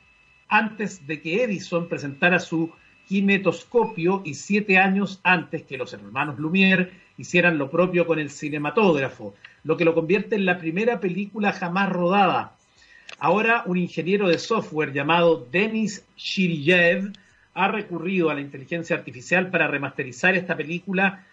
[0.50, 2.70] antes de que Edison presentara su
[3.08, 9.36] kinetoscopio y siete años antes que los hermanos Lumière hicieran lo propio con el cinematógrafo,
[9.64, 12.56] lo que lo convierte en la primera película jamás rodada.
[13.20, 17.14] Ahora un ingeniero de software llamado Denis Shiryev
[17.54, 21.26] ha recurrido a la inteligencia artificial para remasterizar esta película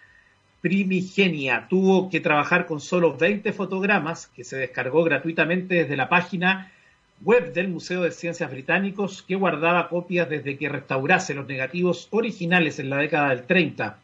[0.61, 1.65] primigenia.
[1.67, 6.71] Tuvo que trabajar con solo 20 fotogramas que se descargó gratuitamente desde la página
[7.23, 12.79] web del Museo de Ciencias Británicos, que guardaba copias desde que restaurase los negativos originales
[12.79, 13.97] en la década del 30.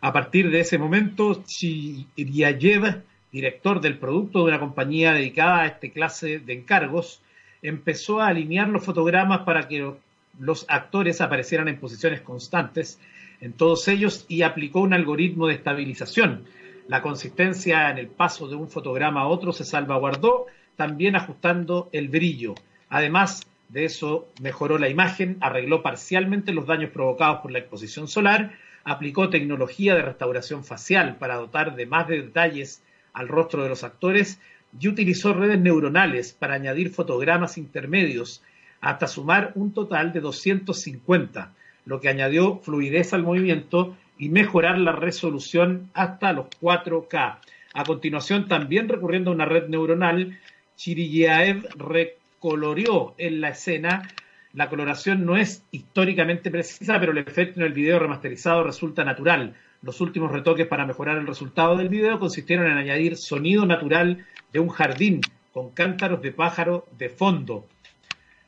[0.00, 5.90] A partir de ese momento, Chiryayev, director del producto de una compañía dedicada a este
[5.90, 7.20] clase de encargos,
[7.62, 9.92] empezó a alinear los fotogramas para que
[10.38, 13.00] los actores aparecieran en posiciones constantes
[13.40, 16.44] en todos ellos y aplicó un algoritmo de estabilización.
[16.86, 20.46] La consistencia en el paso de un fotograma a otro se salvaguardó
[20.76, 22.54] también ajustando el brillo.
[22.88, 28.54] Además de eso, mejoró la imagen, arregló parcialmente los daños provocados por la exposición solar,
[28.88, 32.82] aplicó tecnología de restauración facial para dotar de más detalles
[33.12, 34.40] al rostro de los actores
[34.80, 38.42] y utilizó redes neuronales para añadir fotogramas intermedios
[38.80, 41.52] hasta sumar un total de 250,
[41.84, 47.38] lo que añadió fluidez al movimiento y mejorar la resolución hasta los 4K.
[47.74, 50.38] A continuación, también recurriendo a una red neuronal,
[50.76, 54.08] Chiriyaev recoloreó en la escena.
[54.54, 59.54] La coloración no es históricamente precisa, pero el efecto en el video remasterizado resulta natural.
[59.82, 64.58] Los últimos retoques para mejorar el resultado del video consistieron en añadir sonido natural de
[64.58, 65.20] un jardín
[65.52, 67.66] con cántaros de pájaro de fondo.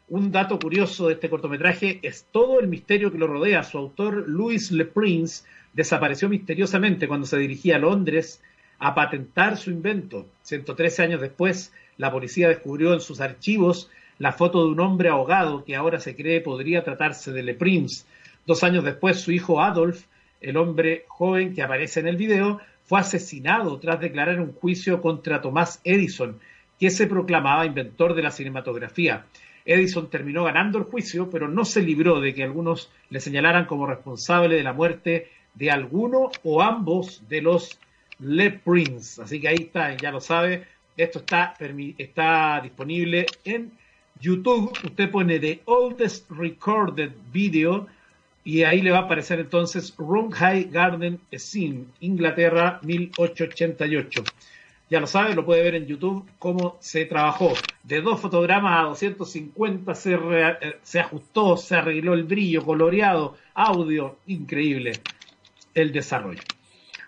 [0.09, 3.63] Un dato curioso de este cortometraje es todo el misterio que lo rodea.
[3.63, 8.43] Su autor, Louis Le Prince, desapareció misteriosamente cuando se dirigía a Londres
[8.79, 10.27] a patentar su invento.
[10.43, 13.91] 113 años después, la policía descubrió en sus archivos
[14.21, 18.05] la foto de un hombre ahogado que ahora se cree podría tratarse de Le Prince.
[18.47, 20.05] Dos años después, su hijo Adolf,
[20.43, 25.41] el hombre joven que aparece en el video, fue asesinado tras declarar un juicio contra
[25.41, 26.39] Thomas Edison,
[26.79, 29.25] que se proclamaba inventor de la cinematografía.
[29.65, 33.87] Edison terminó ganando el juicio, pero no se libró de que algunos le señalaran como
[33.87, 37.79] responsable de la muerte de alguno o ambos de los
[38.19, 39.23] Le Prince.
[39.23, 41.55] Así que ahí está, ya lo sabe, esto está,
[41.97, 43.81] está disponible en
[44.21, 44.73] YouTube.
[44.85, 47.87] Usted pone The Oldest Recorded Video
[48.45, 54.25] y ahí le va a aparecer entonces Room High Garden Scene, Inglaterra 1888.
[54.91, 57.53] Ya lo sabe, lo puede ver en YouTube cómo se trabajó.
[57.85, 64.19] De dos fotogramas a 250 se, eh, se ajustó, se arregló el brillo, coloreado, audio,
[64.27, 64.93] increíble
[65.75, 66.43] el desarrollo.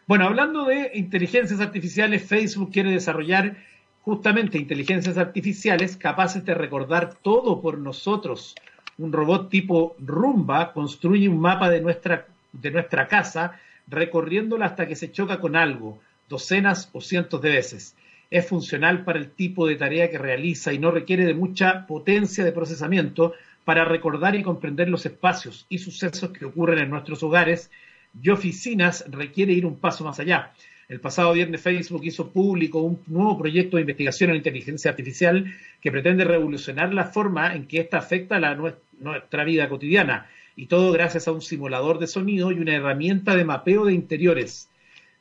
[0.06, 3.56] Bueno, hablando de inteligencias artificiales, Facebook quiere desarrollar
[4.02, 8.54] justamente inteligencias artificiales capaces de recordar todo por nosotros.
[8.98, 14.96] Un robot tipo Rumba construye un mapa de nuestra, de nuestra casa recorriéndola hasta que
[14.96, 17.96] se choca con algo, docenas o cientos de veces.
[18.30, 22.44] Es funcional para el tipo de tarea que realiza y no requiere de mucha potencia
[22.44, 23.34] de procesamiento
[23.64, 27.70] para recordar y comprender los espacios y sucesos que ocurren en nuestros hogares
[28.20, 30.52] y oficinas requiere ir un paso más allá.
[30.92, 35.90] El pasado viernes Facebook hizo público un nuevo proyecto de investigación en inteligencia artificial que
[35.90, 38.54] pretende revolucionar la forma en que ésta afecta a
[39.00, 40.28] nuestra vida cotidiana.
[40.54, 44.68] Y todo gracias a un simulador de sonido y una herramienta de mapeo de interiores.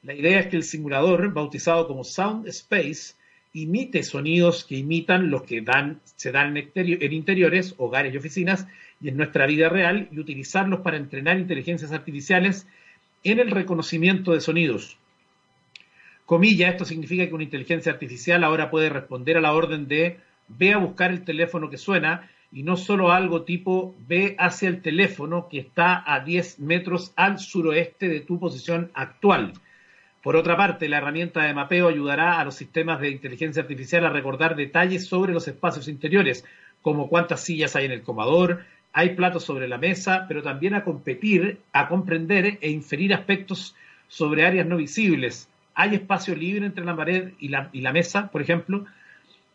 [0.03, 3.13] La idea es que el simulador, bautizado como Sound Space,
[3.53, 8.67] imite sonidos que imitan los que dan, se dan en interiores, hogares y oficinas
[9.01, 12.67] y en nuestra vida real y utilizarlos para entrenar inteligencias artificiales
[13.23, 14.97] en el reconocimiento de sonidos.
[16.31, 20.17] Comilla, esto significa que una inteligencia artificial ahora puede responder a la orden de
[20.47, 24.81] ve a buscar el teléfono que suena y no solo algo tipo ve hacia el
[24.81, 29.51] teléfono que está a 10 metros al suroeste de tu posición actual.
[30.23, 34.09] Por otra parte, la herramienta de mapeo ayudará a los sistemas de inteligencia artificial a
[34.09, 36.45] recordar detalles sobre los espacios interiores,
[36.81, 38.63] como cuántas sillas hay en el comedor,
[38.93, 43.75] hay platos sobre la mesa, pero también a competir, a comprender e inferir aspectos
[44.07, 45.50] sobre áreas no visibles.
[45.73, 48.85] ¿Hay espacio libre entre la pared y la, y la mesa, por ejemplo?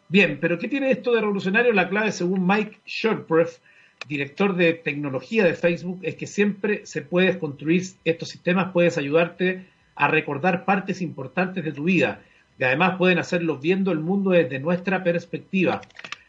[0.08, 1.72] Bien, pero ¿qué tiene esto de revolucionario?
[1.72, 3.60] La clave, según Mike Shortbreath,
[4.08, 9.66] director de tecnología de Facebook, es que siempre se puede construir estos sistemas, puedes ayudarte
[9.96, 12.20] a recordar partes importantes de tu vida
[12.58, 15.80] y además pueden hacerlo viendo el mundo desde nuestra perspectiva.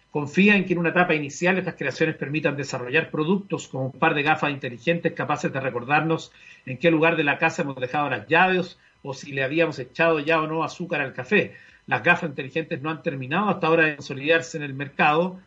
[0.10, 4.16] Confía en que en una etapa inicial estas creaciones permitan desarrollar productos como un par
[4.16, 6.32] de gafas inteligentes capaces de recordarnos
[6.66, 10.20] en qué lugar de la casa hemos dejado las llaves o si le habíamos echado
[10.20, 11.56] ya o no azúcar al café
[11.88, 15.40] las gafas inteligentes no han terminado hasta ahora de consolidarse en el mercado.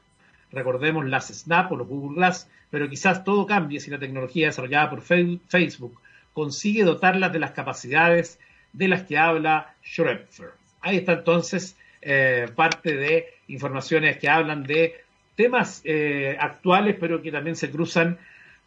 [0.50, 4.90] Recordemos las Snap o los Google Glass, pero quizás todo cambie si la tecnología desarrollada
[4.90, 6.00] por Facebook
[6.32, 8.40] consigue dotarlas de las capacidades
[8.72, 10.52] de las que habla Schröpfer.
[10.80, 14.94] Ahí está entonces eh, parte de informaciones que hablan de
[15.36, 18.18] temas eh, actuales, pero que también se cruzan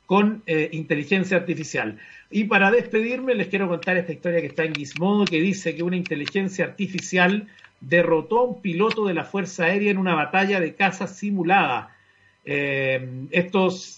[0.05, 1.97] con eh, inteligencia artificial.
[2.36, 5.84] Y para despedirme, les quiero contar esta historia que está en Gizmodo, que dice que
[5.84, 7.47] una inteligencia artificial
[7.79, 11.95] derrotó a un piloto de la Fuerza Aérea en una batalla de caza simulada.
[12.43, 13.27] Eh,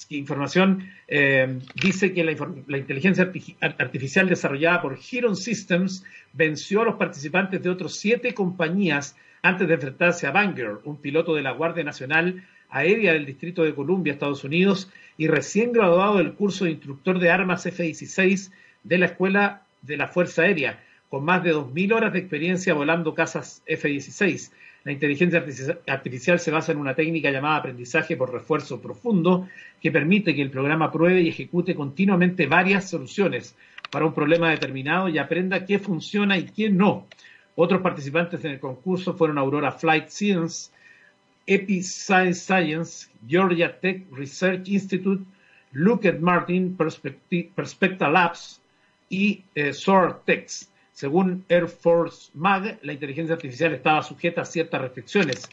[0.10, 3.32] información eh, dice que la, inteligencia
[3.62, 9.76] artificial desarrollada por Heron Systems venció a los participantes de otros siete compañías antes de
[9.76, 12.44] enfrentarse a Banger, un piloto de la Guardia Nacional
[12.76, 17.32] Aérea del Distrito de Columbia, Estados Unidos, y recién graduado del curso de instructor de
[17.32, 18.52] armas F-16
[18.84, 23.14] de la Escuela de la Fuerza Aérea con más de 2.000 horas de experiencia volando
[23.14, 24.52] casas F-16.
[24.84, 25.42] La inteligencia
[25.88, 29.48] artificial se basa en una técnica llamada aprendizaje por refuerzo profundo
[29.82, 33.56] que permite que el programa pruebe y ejecute continuamente varias soluciones
[33.90, 37.08] para un problema determinado y aprenda qué funciona y qué no.
[37.56, 40.72] Otros participantes en el concurso fueron Aurora Flight Science,
[41.48, 45.24] Epi Science Georgia Tech Research Institute,
[45.74, 48.62] Lockheed Martin, Perspecta Labs
[49.10, 49.72] y eh,
[50.26, 50.72] Tex.
[50.92, 55.50] Según Air Force Mag, la inteligencia artificial estaba sujeta a ciertas restricciones.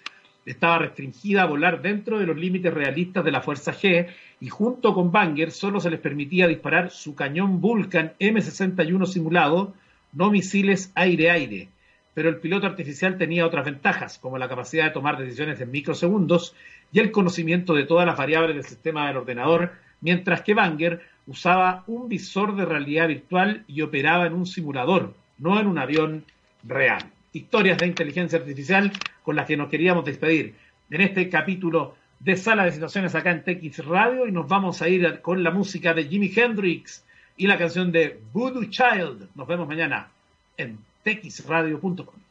[0.46, 4.06] Estaba restringida a volar dentro de los límites realistas de la Fuerza G
[4.40, 9.74] y junto con Banger solo se les permitía disparar su cañón Vulcan M61 simulado,
[10.12, 11.68] no misiles aire-aire.
[12.14, 16.54] Pero el piloto artificial tenía otras ventajas, como la capacidad de tomar decisiones en microsegundos
[16.92, 21.84] y el conocimiento de todas las variables del sistema del ordenador, mientras que Banger usaba
[21.86, 26.24] un visor de realidad virtual y operaba en un simulador, no en un avión
[26.64, 27.02] real.
[27.32, 28.92] Historias de inteligencia artificial
[29.22, 30.54] con las que nos queríamos despedir
[30.90, 34.88] en este capítulo de Sala de Situaciones acá en TX Radio y nos vamos a
[34.88, 37.04] ir con la música de Jimi Hendrix
[37.36, 39.28] y la canción de Voodoo Child.
[39.34, 40.08] Nos vemos mañana
[40.56, 42.21] en texradio.com.